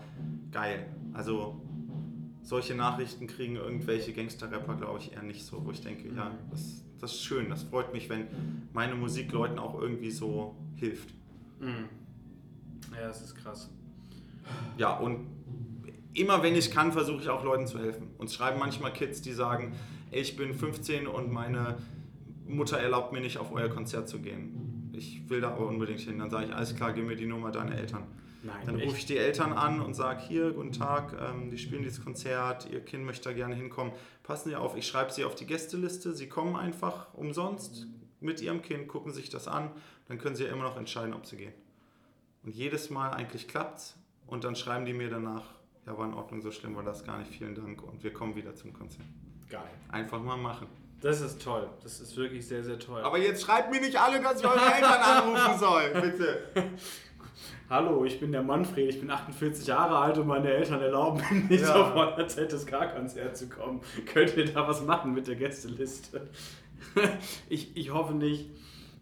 geil. 0.51 0.85
Also 1.13 1.61
solche 2.43 2.75
Nachrichten 2.75 3.27
kriegen 3.27 3.55
irgendwelche 3.55 4.13
Gangster-Rapper, 4.13 4.75
glaube 4.75 4.99
ich, 4.99 5.13
eher 5.13 5.23
nicht 5.23 5.45
so, 5.45 5.65
wo 5.65 5.71
ich 5.71 5.81
denke, 5.81 6.09
ja, 6.13 6.31
das, 6.49 6.83
das 7.01 7.13
ist 7.13 7.23
schön, 7.23 7.49
das 7.49 7.63
freut 7.63 7.93
mich, 7.93 8.09
wenn 8.09 8.27
meine 8.73 8.95
Musik 8.95 9.31
Leuten 9.31 9.59
auch 9.59 9.79
irgendwie 9.79 10.11
so 10.11 10.55
hilft. 10.75 11.09
Mhm. 11.59 11.89
Ja, 12.93 13.07
das 13.07 13.21
ist 13.21 13.35
krass. 13.35 13.69
Ja, 14.77 14.97
und 14.97 15.25
immer 16.13 16.43
wenn 16.43 16.55
ich 16.55 16.71
kann, 16.71 16.91
versuche 16.91 17.21
ich 17.21 17.29
auch 17.29 17.43
Leuten 17.43 17.67
zu 17.67 17.79
helfen. 17.79 18.09
Uns 18.17 18.33
schreiben 18.33 18.59
manchmal 18.59 18.93
Kids, 18.93 19.21
die 19.21 19.31
sagen, 19.31 19.73
ey, 20.11 20.21
ich 20.21 20.35
bin 20.35 20.53
15 20.53 21.07
und 21.07 21.31
meine 21.31 21.77
Mutter 22.47 22.77
erlaubt 22.77 23.13
mir 23.13 23.21
nicht, 23.21 23.37
auf 23.37 23.51
euer 23.51 23.69
Konzert 23.69 24.09
zu 24.09 24.19
gehen. 24.19 24.91
ich 24.93 25.29
will 25.29 25.41
da 25.41 25.51
aber 25.51 25.67
unbedingt 25.67 26.01
hin. 26.01 26.19
Dann 26.19 26.29
sage 26.29 26.47
ich, 26.47 26.53
alles 26.53 26.75
klar, 26.75 26.93
gib 26.93 27.05
mir 27.05 27.15
die 27.15 27.25
Nummer 27.25 27.51
deiner 27.51 27.75
Eltern. 27.75 28.03
Nein, 28.43 28.55
Dann 28.65 28.81
rufe 28.81 28.97
ich 28.97 29.05
die 29.05 29.17
Eltern 29.17 29.53
an 29.53 29.81
und 29.81 29.93
sage, 29.93 30.21
hier, 30.21 30.51
guten 30.51 30.71
Tag, 30.71 31.13
ähm, 31.19 31.51
die 31.51 31.59
spielen 31.59 31.83
dieses 31.83 32.03
Konzert, 32.03 32.67
ihr 32.71 32.83
Kind 32.83 33.05
möchte 33.05 33.29
da 33.29 33.33
gerne 33.33 33.53
hinkommen. 33.53 33.93
Passen 34.23 34.49
Sie 34.49 34.55
auf, 34.55 34.75
ich 34.75 34.87
schreibe 34.87 35.11
Sie 35.11 35.25
auf 35.25 35.35
die 35.35 35.45
Gästeliste, 35.45 36.13
Sie 36.13 36.27
kommen 36.27 36.55
einfach 36.55 37.13
umsonst 37.13 37.85
mit 38.19 38.41
Ihrem 38.41 38.61
Kind, 38.63 38.87
gucken 38.87 39.11
sich 39.13 39.29
das 39.29 39.47
an, 39.47 39.71
dann 40.07 40.17
können 40.17 40.35
Sie 40.35 40.43
ja 40.43 40.51
immer 40.51 40.63
noch 40.63 40.77
entscheiden, 40.77 41.13
ob 41.13 41.25
Sie 41.27 41.37
gehen. 41.37 41.53
Und 42.43 42.55
jedes 42.55 42.89
Mal 42.89 43.11
eigentlich 43.11 43.47
klappt's 43.47 43.95
und 44.25 44.43
dann 44.43 44.55
schreiben 44.55 44.85
die 44.85 44.93
mir 44.93 45.09
danach, 45.09 45.43
ja, 45.85 45.95
war 45.95 46.05
in 46.07 46.13
Ordnung, 46.15 46.41
so 46.41 46.51
schlimm 46.51 46.75
war 46.75 46.83
das 46.83 47.03
gar 47.03 47.19
nicht, 47.19 47.31
vielen 47.31 47.53
Dank 47.53 47.83
und 47.83 48.03
wir 48.03 48.11
kommen 48.11 48.35
wieder 48.35 48.55
zum 48.55 48.73
Konzert. 48.73 49.05
Geil. 49.49 49.69
Einfach 49.89 50.21
mal 50.21 50.37
machen. 50.37 50.67
Das 51.01 51.19
ist 51.19 51.41
toll. 51.43 51.67
Das 51.83 51.99
ist 51.99 52.15
wirklich 52.15 52.47
sehr, 52.47 52.63
sehr 52.63 52.77
toll. 52.77 53.01
Aber 53.01 53.17
jetzt 53.17 53.41
schreibt 53.41 53.71
mir 53.71 53.81
nicht 53.81 53.99
alle, 53.99 54.21
dass 54.21 54.39
ich 54.39 54.45
eure 54.45 54.73
Eltern 54.73 55.01
anrufen 55.01 55.59
soll, 55.59 55.89
bitte. 55.99 56.51
Hallo, 57.71 58.03
ich 58.03 58.19
bin 58.19 58.33
der 58.33 58.43
Manfred, 58.43 58.89
ich 58.89 58.99
bin 58.99 59.09
48 59.09 59.65
Jahre 59.65 59.97
alt 59.97 60.17
und 60.17 60.27
meine 60.27 60.49
Eltern 60.51 60.81
erlauben 60.81 61.21
mir 61.31 61.43
nicht 61.55 61.63
Ja. 61.63 61.73
auf 61.73 61.95
euer 61.95 62.27
ZSK-Konzert 62.27 63.37
zu 63.37 63.47
kommen. 63.47 63.79
Könnt 64.05 64.35
ihr 64.35 64.43
da 64.51 64.67
was 64.67 64.83
machen 64.83 65.13
mit 65.13 65.25
der 65.27 65.37
Gästeliste? 65.37 66.27
ich, 67.49 67.77
ich 67.77 67.93
hoffe 67.93 68.13
nicht. 68.13 68.49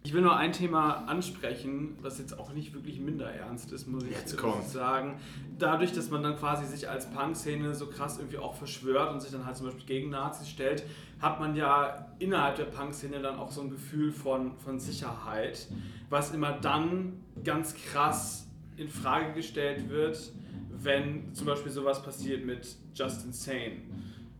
Ich 0.04 0.14
will 0.14 0.22
nur 0.22 0.36
ein 0.36 0.52
Thema 0.52 1.04
ansprechen, 1.08 1.98
was 2.00 2.20
jetzt 2.20 2.38
auch 2.38 2.52
nicht 2.52 2.72
wirklich 2.72 3.00
minder 3.00 3.28
ernst 3.28 3.72
ist, 3.72 3.88
muss 3.88 4.04
ich 4.04 4.12
Jetzt 4.12 4.38
kommt's. 4.38 4.72
sagen. 4.72 5.18
Dadurch, 5.58 5.90
dass 5.92 6.08
man 6.08 6.22
dann 6.22 6.36
quasi 6.36 6.64
sich 6.64 6.88
als 6.88 7.10
Punk-Szene 7.10 7.74
so 7.74 7.88
krass 7.88 8.18
irgendwie 8.18 8.38
auch 8.38 8.54
verschwört 8.54 9.12
und 9.12 9.18
sich 9.20 9.32
dann 9.32 9.46
halt 9.46 9.56
zum 9.56 9.66
Beispiel 9.66 9.84
gegen 9.86 10.10
Nazis 10.10 10.48
stellt, 10.48 10.84
hat 11.18 11.40
man 11.40 11.56
ja 11.56 12.06
innerhalb 12.20 12.54
der 12.54 12.66
Punk-Szene 12.66 13.20
dann 13.20 13.36
auch 13.36 13.50
so 13.50 13.62
ein 13.62 13.70
Gefühl 13.70 14.12
von, 14.12 14.56
von 14.58 14.78
Sicherheit, 14.78 15.66
was 16.08 16.32
immer 16.32 16.52
dann 16.52 17.20
ganz 17.42 17.74
krass 17.74 18.46
in 18.80 18.88
Frage 18.88 19.32
gestellt 19.34 19.88
wird, 19.88 20.32
wenn 20.70 21.34
zum 21.34 21.46
Beispiel 21.46 21.70
sowas 21.70 22.02
passiert 22.02 22.44
mit 22.44 22.76
Justin 22.94 23.32
Sane 23.32 23.82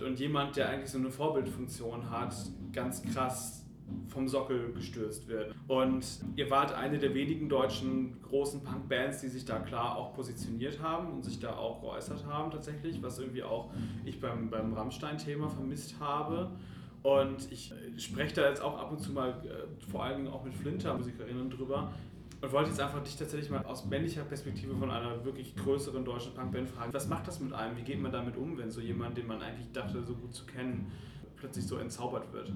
und 0.03 0.18
jemand, 0.18 0.57
der 0.57 0.70
eigentlich 0.70 0.90
so 0.90 0.98
eine 0.98 1.11
Vorbildfunktion 1.11 2.11
hat, 2.11 2.35
ganz 2.72 3.03
krass 3.03 3.66
vom 4.07 4.29
Sockel 4.29 4.72
gestürzt 4.72 5.29
wird. 5.29 5.55
Und 5.66 6.07
ihr 6.37 6.48
wart 6.50 6.72
eine 6.72 6.98
der 6.98 7.14
wenigen 7.14 7.48
deutschen 7.48 8.20
großen 8.22 8.62
Punk-Bands, 8.62 9.20
die 9.20 9.29
sich 9.29 9.44
da 9.44 9.59
klar 9.59 9.96
auch 9.96 10.14
positioniert 10.14 10.81
haben 10.81 11.12
und 11.12 11.24
sich 11.24 11.40
da 11.40 11.57
auch 11.57 11.81
geäußert 11.81 12.24
haben 12.24 12.50
tatsächlich, 12.50 13.03
was 13.03 13.18
irgendwie 13.18 13.42
auch 13.42 13.70
ich 14.05 14.20
beim, 14.20 14.48
beim 14.48 14.72
Rammstein-Thema 14.72 15.48
vermisst 15.50 15.96
habe. 16.00 16.50
Und 17.03 17.50
ich 17.50 17.72
spreche 17.96 18.35
da 18.37 18.48
jetzt 18.48 18.62
auch 18.62 18.79
ab 18.79 18.92
und 18.92 19.00
zu 19.00 19.12
mal, 19.12 19.31
äh, 19.31 19.90
vor 19.90 20.05
allen 20.05 20.18
Dingen 20.18 20.33
auch 20.33 20.44
mit 20.44 20.55
Flinter-Musikerinnen 20.55 21.50
drüber, 21.50 21.92
und 22.42 22.53
wollte 22.53 22.70
jetzt 22.70 22.81
einfach 22.81 23.03
dich 23.03 23.16
tatsächlich 23.16 23.50
mal 23.50 23.64
aus 23.64 23.85
männlicher 23.85 24.22
Perspektive 24.22 24.74
von 24.76 24.90
einer 24.90 25.24
wirklich 25.24 25.55
größeren 25.57 26.05
deutschen 26.05 26.33
Punkband 26.35 26.70
fragen. 26.70 26.92
Was 26.92 27.07
macht 27.09 27.29
das 27.29 27.38
mit 27.40 27.53
einem? 27.53 27.76
Wie 27.76 27.83
geht 27.83 28.00
man 28.00 28.12
damit 28.12 28.37
um, 28.37 28.57
wenn 28.57 28.70
so 28.70 28.81
jemand, 28.81 29.16
den 29.18 29.26
man 29.26 29.42
eigentlich 29.42 29.70
dachte, 29.72 30.03
so 30.03 30.14
gut 30.14 30.35
zu 30.35 30.46
kennen, 30.46 30.90
plötzlich 31.37 31.66
so 31.66 31.76
entzaubert 31.76 32.33
wird? 32.33 32.50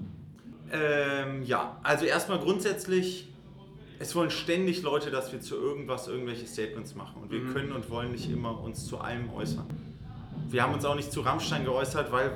Ähm, 0.71 1.43
ja, 1.43 1.79
also 1.83 2.05
erstmal 2.05 2.39
grundsätzlich, 2.39 3.27
es 3.99 4.15
wollen 4.15 4.31
ständig 4.31 4.81
Leute, 4.81 5.11
dass 5.11 5.31
wir 5.31 5.39
zu 5.39 5.55
irgendwas 5.55 6.07
irgendwelche 6.07 6.47
Statements 6.47 6.95
machen. 6.95 7.21
Und 7.21 7.31
wir 7.31 7.39
Mhm. 7.41 7.53
können 7.53 7.71
und 7.71 7.89
wollen 7.91 8.11
nicht 8.11 8.29
immer 8.29 8.59
uns 8.61 8.87
zu 8.87 8.97
allem 8.97 9.31
äußern. 9.31 9.67
Wir 10.49 10.63
haben 10.63 10.73
uns 10.73 10.83
auch 10.85 10.95
nicht 10.95 11.11
zu 11.11 11.21
Rammstein 11.21 11.63
geäußert, 11.63 12.11
weil, 12.11 12.31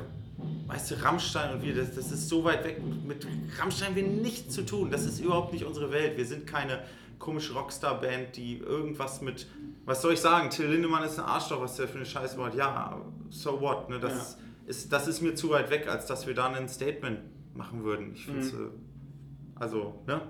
weißt 0.68 0.92
du, 0.92 1.04
Rammstein 1.04 1.56
und 1.56 1.64
wir, 1.64 1.74
das, 1.76 1.96
das 1.96 2.12
ist 2.12 2.30
so 2.30 2.44
weit 2.44 2.64
weg. 2.64 2.80
Mit 3.06 3.26
Rammstein 3.60 3.90
haben 3.90 3.96
wir 3.96 4.04
nichts 4.04 4.54
zu 4.54 4.62
tun. 4.64 4.92
Das 4.92 5.06
ist 5.06 5.20
überhaupt 5.20 5.52
nicht 5.52 5.66
unsere 5.66 5.92
Welt. 5.92 6.16
Wir 6.16 6.26
sind 6.26 6.46
keine 6.46 6.84
komische 7.20 7.54
Rockstar-Band, 7.54 8.36
die 8.38 8.58
irgendwas 8.58 9.22
mit, 9.22 9.48
was 9.86 10.02
soll 10.02 10.14
ich 10.14 10.22
sagen, 10.22 10.50
Till 10.50 10.68
Lindemann 10.68 11.04
ist 11.04 11.20
ein 11.20 11.26
Arschloch, 11.26 11.62
was 11.62 11.76
der 11.76 11.88
für 11.88 11.98
eine 11.98 12.06
Scheiße 12.06 12.38
macht. 12.38 12.56
Ja, 12.56 13.02
so 13.30 13.62
what, 13.62 13.90
ne? 13.90 14.00
Das, 14.00 14.38
ist, 14.66 14.92
das 14.92 15.08
ist 15.08 15.22
mir 15.22 15.36
zu 15.36 15.50
weit 15.50 15.70
weg, 15.70 15.88
als 15.88 16.06
dass 16.06 16.26
wir 16.28 16.34
da 16.34 16.48
ein 16.48 16.70
Statement 16.70 17.20
machen 17.56 17.84
würden. 17.84 18.14
Ich 18.14 18.26
finde 18.26 18.42
es, 18.42 18.54
Mhm. 18.54 18.66
äh, 18.66 19.62
also, 19.62 19.96
ne? 20.08 20.22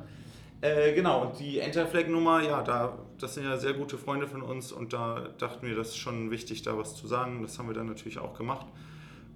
Äh, 0.61 0.93
genau, 0.93 1.27
und 1.27 1.39
die 1.39 1.59
Enterflag-Nummer, 1.59 2.41
ja, 2.43 2.61
da, 2.63 2.97
das 3.17 3.35
sind 3.35 3.45
ja 3.45 3.57
sehr 3.57 3.73
gute 3.73 3.97
Freunde 3.97 4.27
von 4.27 4.41
uns 4.41 4.73
und 4.73 4.91
da 4.91 5.29
dachten 5.37 5.65
wir, 5.65 5.75
das 5.75 5.89
ist 5.89 5.97
schon 5.97 6.31
wichtig, 6.31 6.63
da 6.63 6.77
was 6.77 6.95
zu 6.95 7.07
sagen. 7.07 7.41
Das 7.43 7.57
haben 7.57 7.67
wir 7.69 7.73
dann 7.75 7.87
natürlich 7.87 8.17
auch 8.19 8.37
gemacht. 8.37 8.65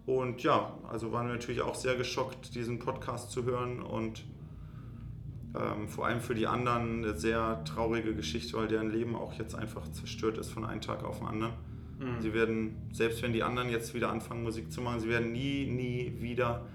Und 0.06 0.44
ja, 0.44 0.74
also 0.92 1.13
waren 1.13 1.28
wir 1.28 1.34
natürlich 1.34 1.62
auch 1.62 1.76
sehr 1.76 1.96
geschockt, 1.96 2.56
diesen 2.56 2.80
Podcast 2.80 3.32
zu 3.32 3.46
hören 3.46 3.82
und 3.82 4.26
ähm, 5.60 5.88
vor 5.88 6.08
allem 6.08 6.20
für 6.20 6.34
die 6.36 6.48
anderen 6.48 7.04
eine 7.04 7.18
sehr 7.18 7.63
traurige 7.63 8.16
Geschichte, 8.16 8.58
weil 8.58 8.68
deren 8.68 8.92
Leben 8.92 9.16
auch 9.16 9.34
jetzt 9.34 9.56
einfach 9.56 9.89
zerstört 9.92 10.38
ist 10.38 10.50
von 10.52 10.66
einem 10.66 10.82
Tag 10.82 11.04
auf 11.04 11.20
den 11.20 11.28
anderen. 11.28 11.54
Mhm. 12.00 12.22
Sie 12.22 12.34
werden, 12.34 12.76
selbst 12.92 13.22
wenn 13.22 13.34
die 13.34 13.44
anderen 13.44 13.70
jetzt 13.70 13.94
wieder 13.94 14.10
anfangen, 14.12 14.44
Musik 14.44 14.72
zu 14.72 14.82
machen, 14.82 15.00
sie 15.00 15.10
werden 15.10 15.32
nie, 15.32 15.66
nie 15.68 16.18
wieder 16.20 16.66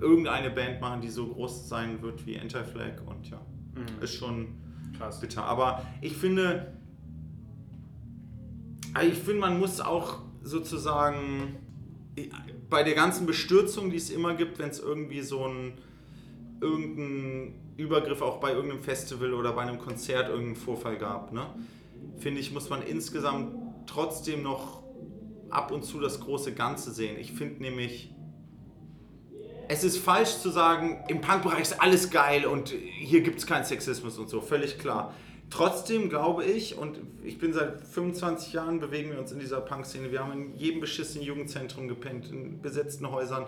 irgendeine 0.00 0.50
Band 0.50 0.80
machen, 0.80 1.00
die 1.00 1.08
so 1.08 1.28
groß 1.28 1.68
sein 1.68 2.02
wird 2.02 2.26
wie 2.26 2.38
Anti-Flag 2.38 3.00
und 3.06 3.30
ja, 3.30 3.40
Mhm. 3.74 4.02
ist 4.02 4.14
schon 4.14 4.48
Krass. 4.98 5.20
bitter. 5.20 5.44
Aber 5.44 5.84
ich 6.00 6.16
finde, 6.16 6.74
also 8.92 9.08
ich 9.10 9.18
finde, 9.18 9.40
man 9.40 9.58
muss 9.58 9.80
auch 9.80 10.18
sozusagen 10.42 11.56
bei 12.70 12.82
der 12.82 12.94
ganzen 12.94 13.26
Bestürzung, 13.26 13.90
die 13.90 13.96
es 13.96 14.10
immer 14.10 14.34
gibt, 14.34 14.58
wenn 14.58 14.68
es 14.68 14.78
irgendwie 14.78 15.22
so 15.22 15.46
ein 15.46 15.72
irgendeinen 16.60 17.54
Übergriff 17.76 18.22
auch 18.22 18.38
bei 18.38 18.52
irgendeinem 18.52 18.82
Festival 18.82 19.34
oder 19.34 19.52
bei 19.52 19.62
einem 19.62 19.78
Konzert 19.78 20.28
irgendeinen 20.28 20.56
Vorfall 20.56 20.96
gab, 20.96 21.32
ne? 21.32 21.46
finde 22.18 22.40
ich, 22.40 22.52
muss 22.52 22.70
man 22.70 22.82
insgesamt 22.82 23.54
trotzdem 23.86 24.42
noch 24.42 24.82
ab 25.50 25.70
und 25.70 25.84
zu 25.84 26.00
das 26.00 26.20
große 26.20 26.52
Ganze 26.52 26.92
sehen. 26.92 27.18
Ich 27.18 27.32
finde 27.32 27.62
nämlich, 27.62 28.12
es 29.68 29.84
ist 29.84 29.98
falsch 29.98 30.38
zu 30.38 30.50
sagen, 30.50 31.04
im 31.08 31.20
Punkbereich 31.20 31.60
ist 31.60 31.80
alles 31.80 32.10
geil 32.10 32.46
und 32.46 32.68
hier 32.68 33.22
gibt 33.22 33.38
es 33.38 33.46
keinen 33.46 33.64
Sexismus 33.64 34.18
und 34.18 34.28
so, 34.28 34.40
völlig 34.40 34.78
klar. 34.78 35.14
Trotzdem 35.50 36.08
glaube 36.08 36.44
ich, 36.44 36.76
und 36.78 36.98
ich 37.22 37.38
bin 37.38 37.52
seit 37.52 37.80
25 37.86 38.52
Jahren, 38.52 38.80
bewegen 38.80 39.10
wir 39.10 39.18
uns 39.18 39.30
in 39.30 39.38
dieser 39.38 39.60
Punk-Szene, 39.60 40.10
wir 40.10 40.20
haben 40.20 40.32
in 40.32 40.54
jedem 40.56 40.80
beschissenen 40.80 41.24
Jugendzentrum 41.24 41.86
gepennt, 41.88 42.30
in 42.30 42.60
besetzten 42.60 43.10
Häusern, 43.10 43.46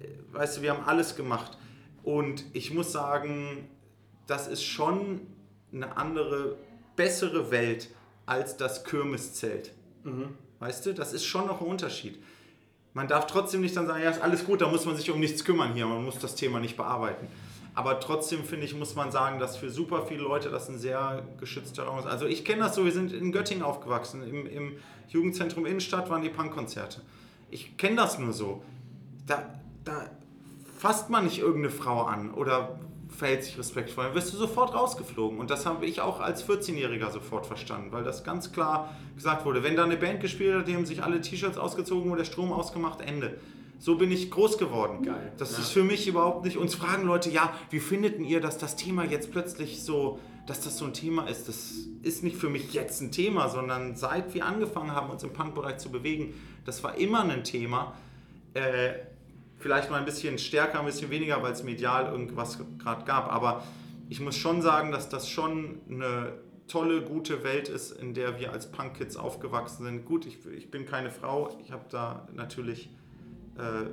Äh, 0.00 0.08
weißt 0.32 0.58
du, 0.58 0.62
wir 0.62 0.70
haben 0.70 0.84
alles 0.84 1.16
gemacht. 1.16 1.58
Und 2.06 2.44
ich 2.52 2.72
muss 2.72 2.92
sagen, 2.92 3.68
das 4.28 4.46
ist 4.46 4.62
schon 4.62 5.22
eine 5.72 5.96
andere, 5.96 6.56
bessere 6.94 7.50
Welt 7.50 7.90
als 8.26 8.56
das 8.56 8.84
Kirmeszelt. 8.84 9.72
Weißt 10.60 10.86
du, 10.86 10.94
das 10.94 11.12
ist 11.12 11.24
schon 11.24 11.48
noch 11.48 11.60
ein 11.60 11.66
Unterschied. 11.66 12.22
Man 12.94 13.08
darf 13.08 13.26
trotzdem 13.26 13.60
nicht 13.60 13.76
dann 13.76 13.88
sagen, 13.88 14.04
ja, 14.04 14.10
ist 14.10 14.22
alles 14.22 14.44
gut, 14.44 14.60
da 14.60 14.68
muss 14.68 14.86
man 14.86 14.96
sich 14.96 15.10
um 15.10 15.18
nichts 15.18 15.44
kümmern 15.44 15.74
hier, 15.74 15.84
man 15.84 16.04
muss 16.04 16.20
das 16.20 16.36
Thema 16.36 16.60
nicht 16.60 16.76
bearbeiten. 16.76 17.26
Aber 17.74 17.98
trotzdem 17.98 18.44
finde 18.44 18.66
ich, 18.66 18.74
muss 18.76 18.94
man 18.94 19.10
sagen, 19.10 19.40
dass 19.40 19.56
für 19.56 19.68
super 19.68 20.06
viele 20.06 20.22
Leute 20.22 20.48
das 20.48 20.68
ein 20.68 20.78
sehr 20.78 21.26
geschützter 21.40 21.86
Raum 21.86 21.98
ist. 21.98 22.06
Also 22.06 22.26
ich 22.26 22.44
kenne 22.44 22.62
das 22.62 22.76
so, 22.76 22.84
wir 22.84 22.92
sind 22.92 23.12
in 23.12 23.32
Göttingen 23.32 23.64
aufgewachsen, 23.64 24.22
im, 24.22 24.46
im 24.46 24.76
Jugendzentrum 25.08 25.66
Innenstadt 25.66 26.08
waren 26.08 26.22
die 26.22 26.30
Punkkonzerte. 26.30 27.00
Ich 27.50 27.76
kenne 27.76 27.96
das 27.96 28.20
nur 28.20 28.32
so. 28.32 28.62
Da, 29.26 29.60
da 29.82 30.08
fasst 30.76 31.10
man 31.10 31.24
nicht 31.24 31.38
irgendeine 31.38 31.70
Frau 31.70 32.02
an 32.02 32.32
oder 32.32 32.78
verhält 33.08 33.44
sich 33.44 33.58
respektvoll, 33.58 34.06
dann 34.06 34.14
wirst 34.14 34.32
du 34.32 34.36
sofort 34.36 34.74
rausgeflogen. 34.74 35.38
Und 35.38 35.50
das 35.50 35.64
habe 35.64 35.86
ich 35.86 36.00
auch 36.00 36.20
als 36.20 36.46
14-Jähriger 36.46 37.10
sofort 37.10 37.46
verstanden, 37.46 37.92
weil 37.92 38.04
das 38.04 38.24
ganz 38.24 38.52
klar 38.52 38.94
gesagt 39.14 39.44
wurde. 39.46 39.62
Wenn 39.62 39.76
da 39.76 39.84
eine 39.84 39.96
Band 39.96 40.20
gespielt 40.20 40.54
hat, 40.54 40.68
die 40.68 40.74
haben 40.74 40.84
sich 40.86 41.02
alle 41.02 41.20
T-Shirts 41.20 41.56
ausgezogen 41.56 42.10
und 42.10 42.18
der 42.18 42.24
Strom 42.24 42.52
ausgemacht, 42.52 43.00
Ende. 43.00 43.38
So 43.78 43.96
bin 43.96 44.10
ich 44.10 44.30
groß 44.30 44.58
geworden. 44.58 45.02
Geil. 45.02 45.32
Das 45.38 45.52
Ja. 45.52 45.58
ist 45.58 45.70
für 45.70 45.84
mich 45.84 46.06
überhaupt 46.08 46.44
nicht. 46.44 46.56
Uns 46.56 46.74
fragen 46.74 47.06
Leute, 47.06 47.30
ja, 47.30 47.52
wie 47.70 47.80
findet 47.80 48.18
ihr, 48.20 48.40
dass 48.40 48.58
das 48.58 48.74
Thema 48.76 49.04
jetzt 49.04 49.30
plötzlich 49.32 49.82
so, 49.82 50.18
dass 50.46 50.60
das 50.62 50.76
so 50.78 50.84
ein 50.86 50.92
Thema 50.94 51.26
ist? 51.28 51.46
Das 51.48 51.72
ist 52.02 52.22
nicht 52.24 52.36
für 52.36 52.48
mich 52.48 52.72
jetzt 52.72 53.00
ein 53.02 53.12
Thema, 53.12 53.48
sondern 53.48 53.94
seit 53.96 54.34
wir 54.34 54.44
angefangen 54.46 54.92
haben, 54.92 55.10
uns 55.10 55.22
im 55.24 55.32
Punkbereich 55.32 55.78
zu 55.78 55.90
bewegen, 55.90 56.34
das 56.64 56.82
war 56.82 56.96
immer 56.96 57.22
ein 57.22 57.44
Thema. 57.44 57.94
Äh, 58.54 58.94
vielleicht 59.58 59.90
mal 59.90 59.98
ein 59.98 60.04
bisschen 60.04 60.38
stärker, 60.38 60.80
ein 60.80 60.86
bisschen 60.86 61.10
weniger, 61.10 61.42
weil 61.42 61.52
es 61.52 61.62
medial 61.62 62.12
irgendwas 62.12 62.58
gerade 62.78 63.04
gab. 63.04 63.32
Aber 63.32 63.64
ich 64.08 64.20
muss 64.20 64.36
schon 64.36 64.62
sagen, 64.62 64.92
dass 64.92 65.08
das 65.08 65.28
schon 65.28 65.80
eine 65.90 66.34
tolle, 66.68 67.02
gute 67.02 67.44
Welt 67.44 67.68
ist, 67.68 67.92
in 67.92 68.14
der 68.14 68.38
wir 68.38 68.52
als 68.52 68.70
Punk-Kids 68.70 69.16
aufgewachsen 69.16 69.84
sind. 69.84 70.04
Gut, 70.04 70.26
ich, 70.26 70.44
ich 70.46 70.70
bin 70.70 70.86
keine 70.86 71.10
Frau, 71.10 71.56
ich 71.62 71.70
habe 71.70 71.84
da 71.90 72.28
natürlich 72.34 72.90
äh, 73.56 73.86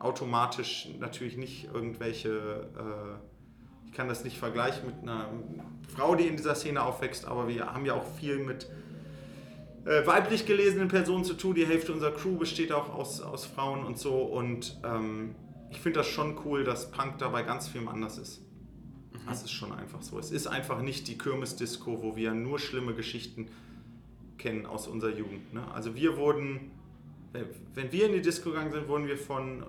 automatisch 0.00 0.88
natürlich 0.98 1.36
nicht 1.36 1.68
irgendwelche, 1.72 2.68
äh, 2.76 3.86
ich 3.86 3.92
kann 3.92 4.08
das 4.08 4.24
nicht 4.24 4.38
vergleichen 4.38 4.86
mit 4.86 5.02
einer 5.02 5.28
Frau, 5.94 6.14
die 6.14 6.26
in 6.26 6.36
dieser 6.36 6.54
Szene 6.54 6.82
aufwächst, 6.82 7.26
aber 7.26 7.48
wir 7.48 7.72
haben 7.72 7.86
ja 7.86 7.94
auch 7.94 8.06
viel 8.18 8.38
mit 8.38 8.68
äh, 9.84 10.06
weiblich 10.06 10.46
gelesenen 10.46 10.88
Personen 10.88 11.24
zu 11.24 11.34
tun. 11.34 11.54
Die 11.54 11.66
Hälfte 11.66 11.92
unserer 11.92 12.12
Crew 12.12 12.36
besteht 12.36 12.72
auch 12.72 12.94
aus, 12.94 13.20
aus 13.20 13.46
Frauen 13.46 13.84
und 13.84 13.98
so 13.98 14.22
und 14.22 14.80
ähm, 14.84 15.34
ich 15.70 15.80
finde 15.80 16.00
das 16.00 16.08
schon 16.08 16.38
cool, 16.44 16.64
dass 16.64 16.90
Punk 16.90 17.18
dabei 17.18 17.42
ganz 17.42 17.68
viel 17.68 17.86
anders 17.88 18.18
ist. 18.18 18.42
Das 19.26 19.42
ist 19.42 19.52
schon 19.52 19.72
einfach 19.72 20.02
so. 20.02 20.18
Es 20.18 20.30
ist 20.30 20.46
einfach 20.46 20.82
nicht 20.82 21.08
die 21.08 21.16
Kirmesdisco, 21.16 22.02
wo 22.02 22.16
wir 22.16 22.34
nur 22.34 22.58
schlimme 22.58 22.94
Geschichten 22.94 23.48
kennen 24.38 24.66
aus 24.66 24.88
unserer 24.88 25.16
Jugend. 25.16 25.52
Ne? 25.54 25.62
Also 25.72 25.94
wir 25.94 26.16
wurden, 26.16 26.72
wenn 27.32 27.92
wir 27.92 28.06
in 28.06 28.12
die 28.12 28.20
Disco 28.20 28.50
gegangen 28.50 28.72
sind, 28.72 28.88
wurden 28.88 29.06
wir 29.06 29.16
von 29.16 29.64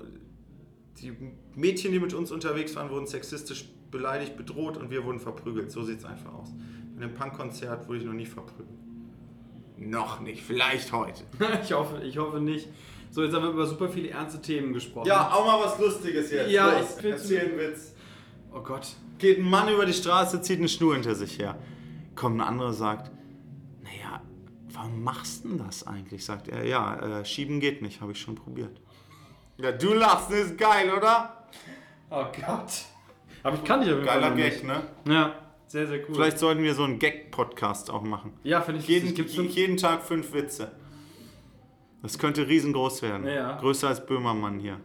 die 1.02 1.14
Mädchen, 1.56 1.92
die 1.92 2.00
mit 2.00 2.14
uns 2.14 2.32
unterwegs 2.32 2.76
waren, 2.76 2.90
wurden 2.90 3.08
sexistisch 3.08 3.66
beleidigt, 3.92 4.38
bedroht 4.38 4.78
und 4.78 4.90
wir 4.90 5.06
wurden 5.06 5.20
verprügelt. 5.20 5.72
So 5.72 5.84
sieht 5.84 6.00
es 6.00 6.06
einfach 6.06 6.34
aus. 6.34 6.50
In 6.96 7.04
einem 7.04 7.14
Punkkonzert 7.14 7.88
wurde 7.88 8.00
ich 8.00 8.06
noch 8.06 8.14
nie 8.14 8.26
verprügelt. 8.26 8.78
Noch 9.90 10.20
nicht, 10.20 10.44
vielleicht 10.44 10.92
heute. 10.92 11.24
ich, 11.64 11.74
hoffe, 11.74 12.02
ich 12.04 12.18
hoffe 12.18 12.40
nicht. 12.40 12.68
So, 13.12 13.24
jetzt 13.24 13.34
haben 13.36 13.44
wir 13.44 13.52
über 13.52 13.66
super 13.66 13.90
viele 13.90 14.10
ernste 14.10 14.42
Themen 14.42 14.74
gesprochen. 14.74 15.08
Ja, 15.08 15.32
auch 15.32 15.46
mal 15.46 15.64
was 15.64 15.78
Lustiges 15.80 16.32
jetzt. 16.32 16.50
Ja, 16.50 16.78
Los, 16.80 16.98
ich 16.98 17.04
will 17.04 17.12
erzähl 17.12 17.40
einen 17.42 17.60
Witz. 17.60 17.94
Oh 18.52 18.62
Gott. 18.62 18.88
Geht 19.20 19.38
ein 19.40 19.50
Mann 19.50 19.70
über 19.70 19.86
die 19.86 19.94
Straße, 19.94 20.42
zieht 20.42 20.60
eine 20.60 20.68
Schnur 20.68 20.94
hinter 20.94 21.14
sich 21.16 21.38
her. 21.38 21.58
Kommt 22.16 22.38
ein 22.38 22.42
anderer, 22.42 22.74
sagt, 22.74 23.12
naja, 23.82 24.22
warum 24.72 25.04
machst 25.04 25.44
du 25.44 25.50
denn 25.50 25.58
das 25.60 25.86
eigentlich? 25.86 26.26
Sagt 26.26 26.48
er, 26.48 26.66
ja, 26.66 27.20
äh, 27.20 27.26
schieben 27.26 27.60
geht 27.60 27.82
nicht, 27.82 28.02
habe 28.02 28.12
ich 28.14 28.20
schon 28.20 28.36
probiert. 28.36 28.82
Ja, 29.58 29.72
du 29.72 29.94
lachst, 29.94 30.32
das 30.32 30.40
ist 30.40 30.58
geil, 30.58 30.92
oder? 30.92 31.46
Oh 32.10 32.26
Gott. 32.46 32.86
Aber 33.44 33.56
ich 33.58 33.64
kann 33.64 33.82
dich 33.82 33.90
auf 33.90 33.98
jeden 33.98 34.08
Fall 34.08 34.22
Geiler 34.22 34.30
noch 34.32 34.38
Gag, 34.38 34.54
nicht. 34.54 34.64
ne? 34.64 34.82
Ja, 35.08 35.36
sehr, 35.74 35.88
sehr 35.88 36.00
cool. 36.08 36.14
Vielleicht 36.16 36.38
sollten 36.38 36.62
wir 36.62 36.76
so 36.76 36.84
einen 36.84 37.00
Gag-Podcast 37.00 37.90
auch 37.90 38.04
machen. 38.04 38.34
ja, 38.44 38.62
finde 38.62 38.80
ich 38.80 38.88
Jeden. 38.88 39.14
Gibt's 39.16 39.34
fünf 39.36 39.54
jeden 39.56 39.76
Tag 39.78 40.04
fünf 40.04 40.32
Witze. 40.32 40.72
Das 42.04 42.20
könnte 42.20 42.48
riesengroß 42.48 43.02
werden. 43.02 43.26
Ja. 43.28 43.58
Größer 43.60 43.88
als 43.88 44.06
Böhmermann 44.06 44.60
hier. 44.60 44.80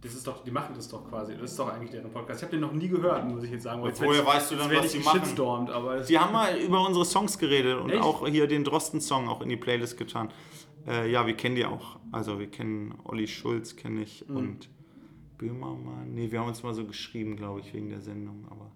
Das 0.00 0.14
ist 0.14 0.24
doch, 0.28 0.44
die 0.44 0.52
machen 0.52 0.74
das 0.76 0.88
doch 0.88 1.08
quasi. 1.08 1.32
Das 1.34 1.50
ist 1.50 1.58
doch 1.58 1.68
eigentlich 1.72 1.90
deren 1.90 2.12
Podcast. 2.12 2.38
Ich 2.38 2.44
habe 2.44 2.52
den 2.52 2.60
noch 2.60 2.72
nie 2.72 2.86
gehört, 2.88 3.28
muss 3.28 3.42
ich 3.42 3.50
jetzt 3.50 3.64
sagen. 3.64 3.84
Jetzt 3.84 4.00
Woher 4.00 4.24
weißt 4.24 4.52
du 4.52 4.54
dann, 4.56 4.70
was 4.70 4.92
die 4.92 5.00
machen? 5.00 5.68
aber 5.70 6.00
Die 6.02 6.16
haben 6.18 6.32
mal 6.32 6.56
über 6.56 6.86
unsere 6.86 7.04
Songs 7.04 7.36
geredet 7.36 7.80
und 7.80 7.90
Echt? 7.90 8.00
auch 8.02 8.24
hier 8.28 8.46
den 8.46 8.62
Drosten-Song 8.62 9.28
auch 9.28 9.40
in 9.42 9.48
die 9.48 9.56
Playlist 9.56 9.98
getan. 9.98 10.28
Äh, 10.86 11.10
ja, 11.10 11.26
wir 11.26 11.34
kennen 11.34 11.56
die 11.56 11.64
auch. 11.64 11.98
Also 12.12 12.38
wir 12.38 12.46
kennen 12.48 12.94
Olli 13.02 13.26
Schulz, 13.26 13.74
kenne 13.74 14.02
ich 14.02 14.24
Mhm. 14.28 14.36
und 14.36 14.68
Böhmermann. 15.36 16.14
Nee, 16.14 16.30
wir 16.30 16.38
haben 16.38 16.46
uns 16.48 16.62
mal 16.62 16.74
so 16.74 16.84
geschrieben, 16.84 17.34
glaube 17.36 17.58
ich, 17.60 17.74
wegen 17.74 17.88
der 17.90 18.00
Sendung, 18.00 18.46
aber 18.50 18.70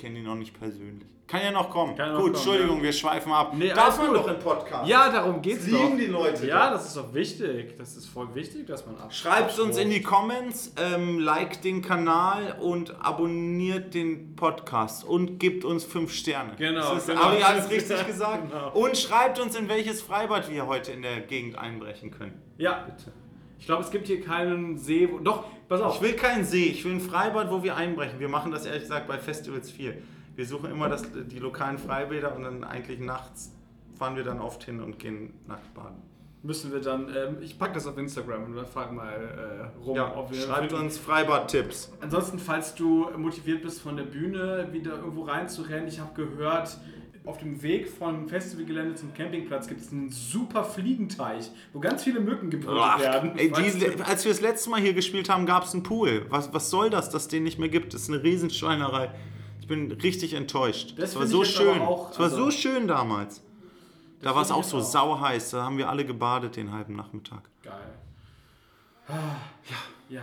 kenne 0.00 0.18
ihn 0.18 0.24
noch 0.24 0.34
nicht 0.34 0.58
persönlich. 0.58 1.06
Kann 1.26 1.42
ja 1.44 1.52
noch 1.52 1.70
kommen. 1.70 1.94
Kann 1.94 2.08
ja 2.08 2.12
noch 2.14 2.22
Gut, 2.22 2.32
kommen, 2.32 2.34
Entschuldigung, 2.34 2.76
ja. 2.78 2.82
wir 2.82 2.92
schweifen 2.92 3.30
ab. 3.30 3.52
Nee, 3.54 3.68
Darf 3.72 3.98
man 3.98 4.08
gut. 4.08 4.16
doch 4.16 4.26
im 4.28 4.38
Podcast. 4.40 4.88
ja, 4.88 5.08
darum 5.12 5.40
geht's 5.40 5.62
Das 5.64 5.70
doch. 5.72 5.84
lieben 5.84 5.98
die 5.98 6.06
Leute 6.06 6.44
Ja, 6.44 6.66
doch. 6.66 6.72
das 6.72 6.86
ist 6.88 6.96
doch 6.96 7.14
wichtig. 7.14 7.78
Das 7.78 7.96
ist 7.96 8.06
voll 8.06 8.34
wichtig, 8.34 8.66
dass 8.66 8.84
man 8.84 8.96
ab. 8.96 9.14
Schreibt 9.14 9.56
uns 9.60 9.76
in 9.78 9.90
die 9.90 10.02
Comments, 10.02 10.74
ähm, 10.76 11.20
liked 11.20 11.62
den 11.62 11.82
Kanal 11.82 12.56
und 12.60 12.96
abonniert 13.00 13.94
den 13.94 14.34
Podcast 14.34 15.04
und 15.04 15.38
gebt 15.38 15.64
uns 15.64 15.84
fünf 15.84 16.12
Sterne. 16.12 16.54
Genau, 16.58 16.94
Das 16.94 17.02
ist, 17.02 17.06
genau. 17.06 17.20
Habe 17.26 17.36
ich 17.36 17.44
alles 17.46 17.70
richtig 17.70 18.06
gesagt? 18.08 18.42
Genau. 18.50 18.72
Und 18.72 18.96
schreibt 18.98 19.38
uns, 19.38 19.54
in 19.54 19.68
welches 19.68 20.02
Freibad 20.02 20.50
wir 20.50 20.66
heute 20.66 20.90
in 20.90 21.02
der 21.02 21.20
Gegend 21.20 21.56
einbrechen 21.56 22.10
können. 22.10 22.42
Ja, 22.58 22.86
Bitte. 22.88 23.12
Ich 23.60 23.66
glaube, 23.66 23.84
es 23.84 23.90
gibt 23.90 24.08
hier 24.08 24.20
keinen 24.20 24.76
See. 24.78 25.08
Wo, 25.10 25.18
doch, 25.18 25.44
pass 25.68 25.80
auf. 25.80 25.96
Ich 25.96 26.02
will 26.02 26.14
keinen 26.14 26.44
See, 26.44 26.64
ich 26.64 26.84
will 26.84 26.94
ein 26.94 27.00
Freibad, 27.00 27.50
wo 27.50 27.62
wir 27.62 27.76
einbrechen. 27.76 28.18
Wir 28.18 28.28
machen 28.28 28.50
das 28.50 28.66
ehrlich 28.66 28.82
gesagt 28.82 29.06
bei 29.06 29.18
Festivals 29.18 29.70
viel. 29.70 30.02
Wir 30.34 30.46
suchen 30.46 30.70
immer 30.70 30.88
das, 30.88 31.04
die 31.12 31.38
lokalen 31.38 31.78
Freibäder 31.78 32.34
und 32.34 32.42
dann 32.42 32.64
eigentlich 32.64 32.98
nachts 32.98 33.52
fahren 34.00 34.16
wir 34.16 34.24
dann 34.24 34.40
oft 34.40 34.64
hin 34.64 34.80
und 34.80 34.98
gehen 34.98 35.34
nackt 35.46 35.74
baden. 35.74 36.02
müssen 36.42 36.72
wir 36.72 36.80
dann. 36.80 37.14
Ähm, 37.14 37.36
ich 37.42 37.58
packe 37.58 37.74
das 37.74 37.86
auf 37.86 37.98
Instagram 37.98 38.44
und 38.44 38.56
dann 38.56 38.64
frag 38.64 38.92
mal 38.92 39.12
äh, 39.12 39.84
rum. 39.84 39.94
Ja, 39.94 40.16
ob 40.16 40.32
wir 40.32 40.40
schreibt 40.40 40.72
uns 40.72 40.96
Freibad-Tipps. 40.96 41.92
Ansonsten, 42.00 42.38
falls 42.38 42.74
du 42.74 43.10
motiviert 43.18 43.60
bist, 43.60 43.82
von 43.82 43.98
der 43.98 44.04
Bühne 44.04 44.68
wieder 44.72 44.92
irgendwo 44.92 45.24
reinzurennen, 45.24 45.86
ich 45.86 46.00
habe 46.00 46.14
gehört, 46.14 46.78
auf 47.26 47.38
dem 47.38 47.62
Weg 47.62 47.88
vom 47.88 48.28
Festivalgelände 48.28 48.94
zum 48.94 49.12
Campingplatz 49.12 49.68
gibt 49.68 49.80
es 49.82 49.92
einen 49.92 50.10
super 50.10 50.64
Fliegenteich, 50.64 51.50
wo 51.72 51.80
ganz 51.80 52.02
viele 52.04 52.20
Mücken 52.20 52.48
gebrütet 52.50 52.80
Ach, 52.82 52.98
werden. 52.98 53.36
ey, 53.36 53.50
die, 53.52 54.02
als 54.02 54.24
wir 54.24 54.32
das 54.32 54.40
letzte 54.40 54.70
Mal 54.70 54.80
hier 54.80 54.94
gespielt 54.94 55.28
haben, 55.28 55.44
gab 55.46 55.64
es 55.64 55.74
einen 55.74 55.82
Pool. 55.82 56.26
Was, 56.30 56.52
was 56.54 56.70
soll 56.70 56.88
das, 56.90 57.10
dass 57.10 57.28
den 57.28 57.44
nicht 57.44 57.58
mehr 57.58 57.68
gibt? 57.68 57.92
Das 57.94 58.02
ist 58.02 58.08
eine 58.10 58.22
Riesenschweinerei. 58.22 59.10
Ich 59.60 59.66
bin 59.68 59.92
richtig 59.92 60.32
enttäuscht. 60.34 60.94
Das 60.96 61.12
Das, 61.12 61.16
war 61.20 61.26
so 61.26 61.44
schön. 61.44 61.80
auch, 61.80 62.08
das 62.08 62.18
war 62.18 62.24
also- 62.26 62.44
so 62.46 62.50
schön 62.50 62.88
damals. 62.88 63.42
Da 64.22 64.34
war 64.34 64.42
es 64.42 64.50
auch 64.50 64.64
so 64.64 64.78
auch. 64.78 64.82
sauheiß. 64.82 65.50
Da 65.50 65.62
haben 65.64 65.78
wir 65.78 65.88
alle 65.88 66.04
gebadet 66.04 66.56
den 66.56 66.72
halben 66.72 66.94
Nachmittag. 66.96 67.42
Geil. 67.62 67.72
Ah, 69.08 69.12
ja. 69.68 70.16
Ja. 70.16 70.22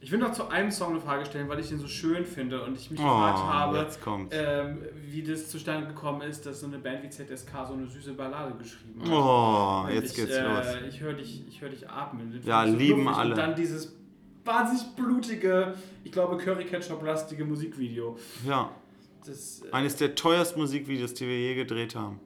Ich 0.00 0.12
will 0.12 0.18
noch 0.20 0.30
zu 0.32 0.48
einem 0.48 0.70
Song 0.70 0.90
eine 0.92 1.00
Frage 1.00 1.26
stellen, 1.26 1.48
weil 1.48 1.58
ich 1.58 1.68
den 1.68 1.78
so 1.80 1.88
schön 1.88 2.24
finde 2.24 2.62
und 2.62 2.76
ich 2.78 2.88
mich 2.90 3.00
gefragt 3.00 3.38
Oh, 3.42 3.46
habe, 3.48 3.78
jetzt 3.78 4.00
kommt's. 4.00 4.32
ähm, 4.38 4.78
wie 5.10 5.24
das 5.24 5.48
zustande 5.50 5.88
gekommen 5.88 6.22
ist, 6.22 6.46
dass 6.46 6.60
so 6.60 6.66
eine 6.66 6.78
Band 6.78 7.02
wie 7.02 7.10
ZSK 7.10 7.50
so 7.66 7.72
eine 7.72 7.86
süße 7.88 8.12
Ballade 8.12 8.54
geschrieben 8.56 9.02
hat. 9.02 9.10
Oh, 9.10 9.84
Und 9.88 9.94
jetzt 9.94 10.10
ich, 10.16 10.24
geht's 10.24 10.36
äh, 10.36 10.42
los. 10.46 10.66
Ich 10.88 11.00
höre 11.00 11.14
dich, 11.14 11.42
ich 11.48 11.60
hör 11.60 11.68
dich 11.68 11.88
atmen. 11.90 12.40
Ja, 12.44 12.64
ich 12.64 12.76
lieben 12.76 13.08
alle. 13.08 13.30
Und 13.32 13.38
dann 13.38 13.56
dieses 13.56 13.96
wahnsinnig 14.44 14.84
blutige, 14.94 15.74
ich 16.04 16.12
glaube 16.12 16.36
Curry 16.38 16.64
Ketchup-lastige 16.64 17.44
Musikvideo. 17.44 18.16
Ja, 18.46 18.70
Das 19.26 19.62
äh, 19.62 19.72
eines 19.72 19.96
der 19.96 20.14
teuersten 20.14 20.60
Musikvideos, 20.60 21.12
die 21.14 21.26
wir 21.26 21.38
je 21.38 21.54
gedreht 21.56 21.96
haben. 21.96 22.20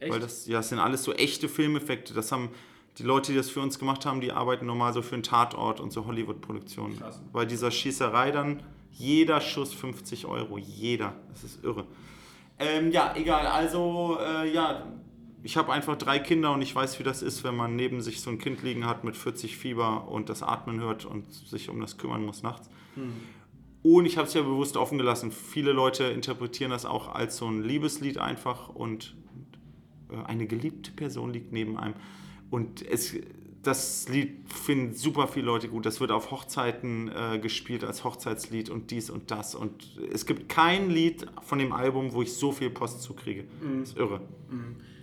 echt. 0.00 0.12
Weil 0.12 0.18
das, 0.20 0.46
ja, 0.48 0.56
das 0.58 0.70
sind 0.70 0.80
alles 0.80 1.04
so 1.04 1.12
echte 1.12 1.48
Filmeffekte. 1.48 2.14
Das 2.14 2.32
haben 2.32 2.50
die 2.98 3.02
Leute, 3.02 3.32
die 3.32 3.38
das 3.38 3.50
für 3.50 3.60
uns 3.60 3.78
gemacht 3.78 4.04
haben, 4.04 4.20
die 4.20 4.32
arbeiten 4.32 4.66
normal 4.66 4.92
so 4.92 5.02
für 5.02 5.14
einen 5.14 5.22
Tatort 5.22 5.80
und 5.80 5.92
so 5.92 6.06
Hollywood-Produktionen. 6.06 7.02
Bei 7.32 7.44
dieser 7.44 7.70
Schießerei 7.70 8.30
dann 8.30 8.62
jeder 8.92 9.40
Schuss 9.40 9.72
50 9.72 10.26
Euro. 10.26 10.58
Jeder. 10.58 11.14
Das 11.30 11.44
ist 11.44 11.64
irre. 11.64 11.86
Ähm, 12.58 12.90
ja, 12.90 13.14
egal. 13.16 13.46
Also, 13.46 14.18
äh, 14.20 14.52
ja, 14.52 14.84
ich 15.42 15.56
habe 15.56 15.72
einfach 15.72 15.96
drei 15.96 16.18
Kinder 16.18 16.52
und 16.52 16.60
ich 16.60 16.74
weiß, 16.74 16.98
wie 16.98 17.02
das 17.02 17.22
ist, 17.22 17.44
wenn 17.44 17.56
man 17.56 17.76
neben 17.76 18.02
sich 18.02 18.20
so 18.20 18.30
ein 18.30 18.38
Kind 18.38 18.62
liegen 18.62 18.86
hat 18.86 19.04
mit 19.04 19.16
40 19.16 19.56
Fieber 19.56 20.08
und 20.08 20.28
das 20.28 20.42
Atmen 20.42 20.80
hört 20.80 21.06
und 21.06 21.32
sich 21.32 21.70
um 21.70 21.80
das 21.80 21.96
kümmern 21.96 22.24
muss 22.24 22.42
nachts. 22.42 22.68
Und 23.82 24.04
ich 24.04 24.18
habe 24.18 24.28
es 24.28 24.34
ja 24.34 24.42
bewusst 24.42 24.76
offen 24.76 24.98
gelassen. 24.98 25.32
Viele 25.32 25.72
Leute 25.72 26.04
interpretieren 26.04 26.70
das 26.70 26.84
auch 26.84 27.14
als 27.14 27.38
so 27.38 27.46
ein 27.46 27.62
Liebeslied 27.62 28.18
einfach 28.18 28.68
und 28.68 29.16
äh, 30.10 30.22
eine 30.26 30.46
geliebte 30.46 30.90
Person 30.90 31.32
liegt 31.32 31.52
neben 31.52 31.78
einem. 31.78 31.94
Und 32.50 32.86
es, 32.86 33.14
das 33.62 34.08
Lied 34.08 34.52
finden 34.52 34.94
super 34.94 35.28
viele 35.28 35.46
Leute 35.46 35.68
gut. 35.68 35.86
Das 35.86 36.00
wird 36.00 36.10
auf 36.10 36.30
Hochzeiten 36.30 37.08
äh, 37.08 37.38
gespielt 37.38 37.84
als 37.84 38.04
Hochzeitslied 38.04 38.70
und 38.70 38.90
dies 38.90 39.10
und 39.10 39.30
das. 39.30 39.54
Und 39.54 39.98
es 40.12 40.26
gibt 40.26 40.48
kein 40.48 40.90
Lied 40.90 41.26
von 41.42 41.58
dem 41.58 41.72
Album, 41.72 42.12
wo 42.12 42.22
ich 42.22 42.32
so 42.32 42.52
viel 42.52 42.70
Post 42.70 43.02
zukriege. 43.02 43.44
Das 43.80 43.90
ist 43.90 43.98
irre. 43.98 44.20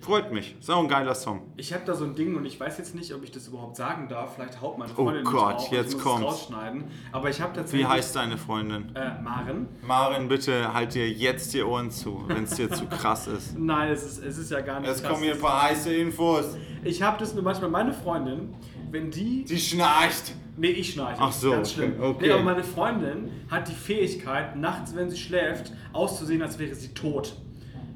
Freut 0.08 0.32
mich. 0.32 0.56
Ist 0.58 0.72
auch 0.72 0.82
ein 0.82 0.88
geiler 0.88 1.14
Song. 1.14 1.42
Ich 1.58 1.74
habe 1.74 1.84
da 1.86 1.94
so 1.94 2.06
ein 2.06 2.16
Ding 2.16 2.34
und 2.38 2.46
ich 2.46 2.58
weiß 2.58 2.78
jetzt 2.78 2.96
nicht, 2.96 3.14
ob 3.14 3.26
ich 3.26 3.32
das 3.32 3.50
überhaupt 3.50 3.76
sagen 3.76 4.08
darf. 4.08 4.36
Vielleicht 4.36 4.62
haut 4.62 4.78
meine 4.78 4.90
Oh 4.94 5.04
Freundin 5.04 5.24
mich 5.24 5.32
Gott, 5.34 5.60
und 5.60 5.72
jetzt 5.72 5.90
ich 5.90 5.94
muss 5.96 6.04
kommt's. 6.04 6.22
es 6.22 6.32
rausschneiden. 6.32 6.86
Aber 7.12 7.30
ich 7.30 7.42
habe 7.42 7.52
Wie 7.52 7.58
tatsächlich... 7.58 7.88
heißt 7.90 8.16
deine 8.16 8.38
Freundin? 8.38 8.96
Äh, 8.96 9.22
Maren. 9.22 9.68
Marin, 9.86 10.30
bitte 10.30 10.74
halt 10.74 10.94
dir 10.94 11.10
jetzt 11.10 11.54
die 11.54 11.62
Ohren 11.62 11.92
zu, 11.92 12.24
wenn 12.28 12.46
es 12.46 12.52
dir 12.52 12.72
zu 12.72 12.86
krass 12.86 13.28
ist. 13.28 13.60
Nein, 13.60 13.92
es 13.92 14.04
ist, 14.06 14.24
es 14.24 14.38
ist 14.38 14.50
ja 14.50 14.62
gar 14.62 14.80
nicht 14.80 14.90
krass. 14.90 15.04
kommen 15.04 15.24
hier 15.24 15.34
ein 15.34 15.42
paar 15.42 15.64
heiße 15.64 15.94
Infos. 15.94 16.56
Ich 16.86 17.02
habe 17.02 17.18
das 17.20 17.34
nur 17.34 17.44
manchmal, 17.44 17.70
meine 17.70 17.92
Freundin, 17.92 18.56
wenn 18.90 19.12
die... 19.12 19.44
Die 19.44 19.60
schnarcht. 19.60 20.36
Nee, 20.56 20.70
ich 20.70 20.94
schnarche. 20.94 21.18
Ach 21.20 21.34
so, 21.34 21.52
Ganz 21.52 21.74
schlimm. 21.74 21.96
okay. 22.02 22.28
Nee, 22.28 22.32
aber 22.32 22.44
meine 22.44 22.64
Freundin 22.64 23.30
hat 23.52 23.68
die 23.68 23.74
Fähigkeit, 23.76 24.56
nachts, 24.56 24.96
wenn 24.96 25.10
sie 25.10 25.18
schläft, 25.18 25.74
auszusehen, 25.92 26.42
als 26.42 26.58
wäre 26.60 26.74
sie 26.76 26.94
tot. 26.94 27.36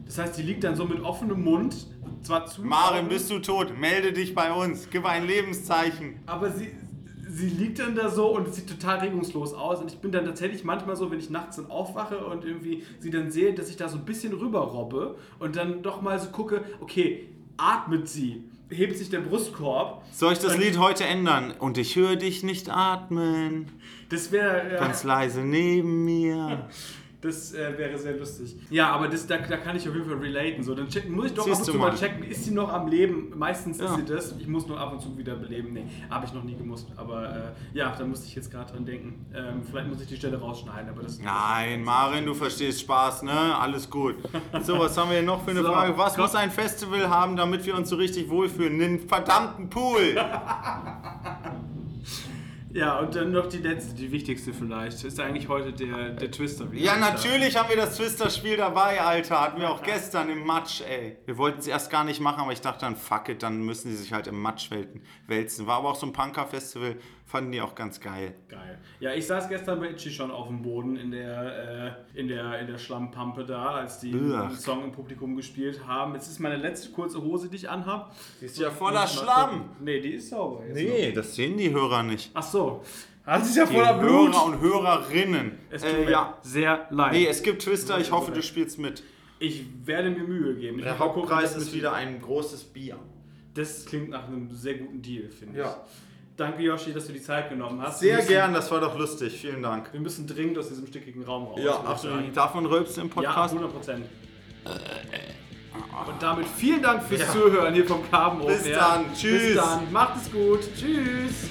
Das 0.06 0.18
heißt, 0.18 0.38
die 0.38 0.42
liegt 0.42 0.66
dann 0.66 0.76
so 0.76 0.84
mit 0.84 1.02
offenem 1.02 1.42
Mund, 1.42 1.88
zwar 2.24 2.46
zu. 2.46 2.62
Marin, 2.64 3.08
bist 3.08 3.30
du 3.30 3.40
tot? 3.40 3.78
Melde 3.78 4.14
dich 4.14 4.34
bei 4.34 4.52
uns. 4.52 4.88
Gib 4.90 5.06
ein 5.06 5.26
Lebenszeichen. 5.26 6.20
Aber 6.26 6.52
sie, 6.52 6.72
sie 7.30 7.50
liegt 7.50 7.80
dann 7.80 7.96
da 7.96 8.10
so 8.10 8.28
und 8.36 8.54
sieht 8.54 8.70
total 8.70 9.00
regungslos 9.00 9.54
aus. 9.54 9.82
Und 9.82 9.92
ich 9.92 10.00
bin 10.00 10.12
dann 10.12 10.26
tatsächlich 10.26 10.64
manchmal 10.64 10.96
so, 10.96 11.12
wenn 11.12 11.20
ich 11.20 11.30
nachts 11.30 11.58
dann 11.58 11.70
aufwache 11.70 12.26
und 12.26 12.46
irgendwie 12.46 12.84
sie 13.00 13.10
dann 13.10 13.32
sehe, 13.32 13.54
dass 13.54 13.70
ich 13.70 13.78
da 13.78 13.90
so 13.90 13.98
ein 13.98 14.06
bisschen 14.06 14.34
rüberrobbe 14.34 15.16
und 15.40 15.56
dann 15.56 15.82
doch 15.82 16.02
mal 16.02 16.20
so 16.20 16.30
gucke, 16.30 16.64
okay, 16.80 17.28
atmet 17.58 18.08
sie, 18.08 18.44
hebt 18.70 18.98
sich 18.98 19.10
der 19.10 19.20
Brustkorb. 19.20 20.04
Soll 20.12 20.34
ich 20.34 20.40
das 20.40 20.58
Lied 20.58 20.78
heute 20.80 21.06
ändern? 21.06 21.54
Und 21.58 21.78
ich 21.78 21.96
höre 21.96 22.16
dich 22.16 22.44
nicht 22.44 22.70
atmen. 22.70 23.68
Das 24.10 24.32
wäre. 24.32 24.74
Ja, 24.74 24.80
Ganz 24.80 25.04
leise 25.04 25.42
neben 25.42 26.06
mir. 26.06 26.70
Das 27.22 27.54
äh, 27.54 27.78
wäre 27.78 27.98
sehr 28.00 28.18
lustig. 28.18 28.56
Ja, 28.72 28.90
aber 28.90 29.08
das, 29.08 29.28
da, 29.28 29.38
da 29.38 29.58
kann 29.58 29.76
ich 29.76 29.88
auf 29.88 29.94
jeden 29.94 30.10
Fall 30.10 30.18
relaten. 30.18 30.64
So, 30.64 30.74
dann 30.74 30.88
checken, 30.90 31.14
muss 31.16 31.28
ich 31.28 31.34
doch 31.36 31.44
Siehst 31.44 31.62
ab 31.62 31.68
und 31.68 31.72
zu 31.74 31.78
mal 31.78 31.92
mal. 31.92 31.96
checken, 31.98 32.24
ist 32.24 32.46
sie 32.46 32.52
noch 32.52 32.74
am 32.74 32.88
Leben? 32.88 33.32
Meistens 33.38 33.78
Ja. 33.78 33.86
ist 33.86 33.96
sie 33.96 34.06
das. 34.06 34.36
Ich 34.40 34.48
muss 34.48 34.66
nur 34.68 34.80
ab 34.80 34.92
und 34.92 35.02
zu 35.02 35.16
wieder 35.16 35.36
beleben. 35.36 35.74
Nee, 35.74 35.86
habe 36.10 36.26
ich 36.26 36.34
noch 36.34 36.44
nie 36.44 36.56
gemusst. 36.56 36.88
Aber 36.98 37.54
äh, 37.74 37.78
ja, 37.78 37.94
da 37.96 38.06
musste 38.06 38.26
ich 38.26 38.34
jetzt 38.34 38.50
gerade 38.52 38.74
dran 38.74 38.86
denken. 38.86 39.24
Ähm, 39.36 39.62
vielleicht 39.70 39.88
muss 39.88 40.02
ich 40.02 40.08
die 40.08 40.16
Stelle 40.16 40.40
rausschneiden, 40.40 40.90
aber 40.90 41.04
das. 41.04 41.20
Nein, 41.20 41.84
Marin, 41.84 42.26
du 42.26 42.34
verstehst 42.34 42.82
Spaß, 42.82 43.22
ne? 43.24 43.32
Alles 43.58 43.90
gut. 43.90 44.16
So, 44.64 44.78
was 44.80 44.98
haben 44.98 45.10
wir 45.10 45.18
hier 45.18 45.26
noch 45.26 45.44
für 45.44 45.52
eine 45.52 45.62
So, 45.62 45.72
Frage? 45.72 45.98
Was 45.98 46.14
komm. 46.16 46.24
muss 46.24 46.36
ein 46.36 46.50
Festival 46.52 47.10
haben, 47.10 47.36
damit 47.38 47.66
wir 47.66 47.76
uns 47.76 47.90
so 47.90 47.96
richtig 47.98 48.30
wohlfühlen? 48.30 48.82
Einen 48.82 49.00
verdammten 49.00 49.70
Pool. 49.70 50.16
Ja, 52.74 53.00
und 53.00 53.16
dann 53.16 53.32
noch 53.32 53.48
die 53.48 53.58
letzte, 53.58 53.96
die 53.96 54.12
wichtigste 54.12 54.54
vielleicht. 54.54 55.04
Ist 55.04 55.20
eigentlich 55.20 55.48
heute 55.50 55.74
der, 55.74 56.12
der 56.12 56.32
Twister. 56.32 56.68
Ja, 56.74 56.96
natürlich 56.98 57.58
haben 57.58 57.70
wir 57.70 57.76
das 57.76 57.98
Twister-Spiel 57.98 58.58
dabei, 58.58 59.02
Alter. 59.02 59.42
Hatten 59.42 59.60
wir 59.60 59.70
auch 59.70 59.82
gestern 59.84 60.30
im 60.30 60.46
Match, 60.46 60.82
ey. 60.82 61.18
Wir 61.26 61.38
wollten 61.38 61.60
es 61.60 61.68
erst 61.68 61.92
gar 61.92 62.04
nicht 62.04 62.20
machen, 62.22 62.42
aber 62.42 62.54
ich 62.54 62.62
dachte 62.62 62.82
dann, 62.86 62.96
fuck 62.96 63.28
it, 63.30 63.44
dann 63.44 63.62
müssen 63.62 63.90
die 63.90 63.96
sich 63.96 64.14
halt 64.14 64.28
im 64.28 64.42
Match 64.42 64.72
wälten- 64.72 65.02
wälzen. 65.28 65.68
War 65.68 65.78
aber 65.80 65.90
auch 65.90 65.96
so 65.96 66.06
ein 66.08 66.14
Punker-Festival, 66.14 66.96
fanden 67.26 67.52
die 67.52 67.62
auch 67.62 67.76
ganz 67.76 68.00
geil. 68.00 68.36
Geil. 68.48 68.78
Ja, 69.00 69.14
ich 69.14 69.26
saß 69.28 69.50
gestern 69.50 69.80
bei 69.80 69.90
Itchy 69.90 70.12
schon 70.12 70.32
auf 70.32 70.48
dem 70.48 70.62
Boden 70.62 70.96
in 70.96 71.12
der, 71.12 71.96
äh, 72.16 72.20
in 72.20 72.28
der, 72.28 72.60
in 72.60 72.68
der 72.68 72.78
Schlammpampe 72.78 73.46
da, 73.46 73.72
als 73.72 74.00
die 74.00 74.14
einen 74.14 74.56
Song 74.56 74.84
im 74.84 74.92
Publikum 74.92 75.36
gespielt 75.36 75.82
haben. 75.88 76.14
Jetzt 76.14 76.28
ist 76.28 76.40
meine 76.40 76.58
letzte 76.58 76.92
kurze 76.92 77.22
Hose, 77.22 77.50
die 77.50 77.56
ich 77.58 77.70
anhab. 77.70 78.14
Die 78.40 78.46
ist 78.46 78.58
ja 78.58 78.70
voller 78.70 79.08
Schlamm. 79.08 79.70
Nee, 79.80 80.00
die 80.00 80.14
ist 80.14 80.30
sauber. 80.30 80.64
Jetzt 80.68 80.76
Nee, 80.76 81.12
das 81.12 81.36
sehen 81.36 81.58
die 81.58 81.72
Hörer 81.72 82.04
nicht. 82.04 82.32
Ach 82.34 82.44
so. 82.44 82.61
Das 83.26 83.48
ist 83.48 83.56
ja 83.56 83.66
Die 83.66 83.74
voller 83.76 83.94
Blut. 84.00 84.34
Hörer 84.34 84.46
und 84.46 84.60
Hörerinnen. 84.62 85.52
Es 85.70 85.82
tut 85.84 85.92
Äh, 85.94 86.06
mir 86.06 86.12
ja. 86.12 86.38
sehr 86.42 86.88
leid. 86.90 87.12
Nee, 87.14 87.28
es 87.28 87.44
gibt 87.44 87.62
Twister, 87.62 88.00
ich 88.00 88.12
hoffe, 88.12 88.32
du 88.32 88.42
spielst 88.42 88.80
mit. 88.80 89.04
ich 89.40 89.64
werde 89.86 90.10
mir 90.10 90.24
Mühe 90.24 90.56
geben. 90.56 90.80
Ich 90.80 90.84
Der 90.86 90.94
gucken, 90.96 91.22
Hauptpreis 91.22 91.56
ist 91.56 91.74
wieder 91.74 91.94
ein 91.94 92.22
großes 92.22 92.64
Bier. 92.66 92.98
Das 93.54 93.86
klingt 93.86 94.10
nach 94.10 94.28
einem 94.28 94.50
sehr 94.52 94.76
guten 94.76 95.02
Deal, 95.02 95.30
finde 95.30 95.60
Ja. 95.60 95.66
ich. 95.86 96.02
Danke, 96.38 96.64
Yoshi, 96.64 96.94
dass 96.94 97.06
du 97.08 97.14
die 97.14 97.22
Zeit 97.22 97.50
genommen 97.50 97.80
hast. 97.82 98.00
Sehr 98.00 98.16
müssen, 98.18 98.30
gern, 98.30 98.54
das 98.54 98.72
war 98.72 98.80
doch 98.80 98.98
lustig. 98.98 99.34
Vielen 99.40 99.62
Dank. 99.62 99.92
Wir 99.94 100.00
müssen 100.00 100.26
dringend 100.26 100.58
aus 100.58 100.70
diesem 100.70 100.88
stickigen 100.88 101.24
Raum 101.24 101.44
raus. 101.48 101.60
Ja, 101.64 101.80
absolut. 101.82 102.36
Davon 102.36 102.66
rülpst 102.66 102.98
du 102.98 103.02
im 103.02 103.08
Ja, 103.10 103.14
Podcast? 103.14 103.54
100 103.54 103.72
Prozent. 103.74 104.06
Und 106.08 106.22
damit 106.24 106.48
vielen 106.48 106.82
Dank 106.82 107.04
fürs 107.04 107.22
Ja. 107.22 107.30
Zuhören 107.32 107.74
hier 107.74 107.86
vom 107.86 108.10
Carbon 108.10 108.48
Bis 108.48 108.64
dann. 108.72 109.06
Tschüss. 109.14 109.42
Bis 109.48 109.56
dann. 109.56 109.92
Macht 109.92 110.18
es 110.18 110.32
gut. 110.32 110.60
Tschüss. 110.76 111.50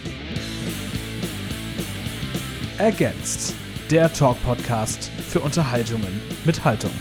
Ergänzt. 2.81 3.55
Der 3.91 4.11
Talk-Podcast 4.11 5.11
für 5.29 5.41
Unterhaltungen 5.41 6.23
mit 6.47 6.65
Haltung. 6.65 6.93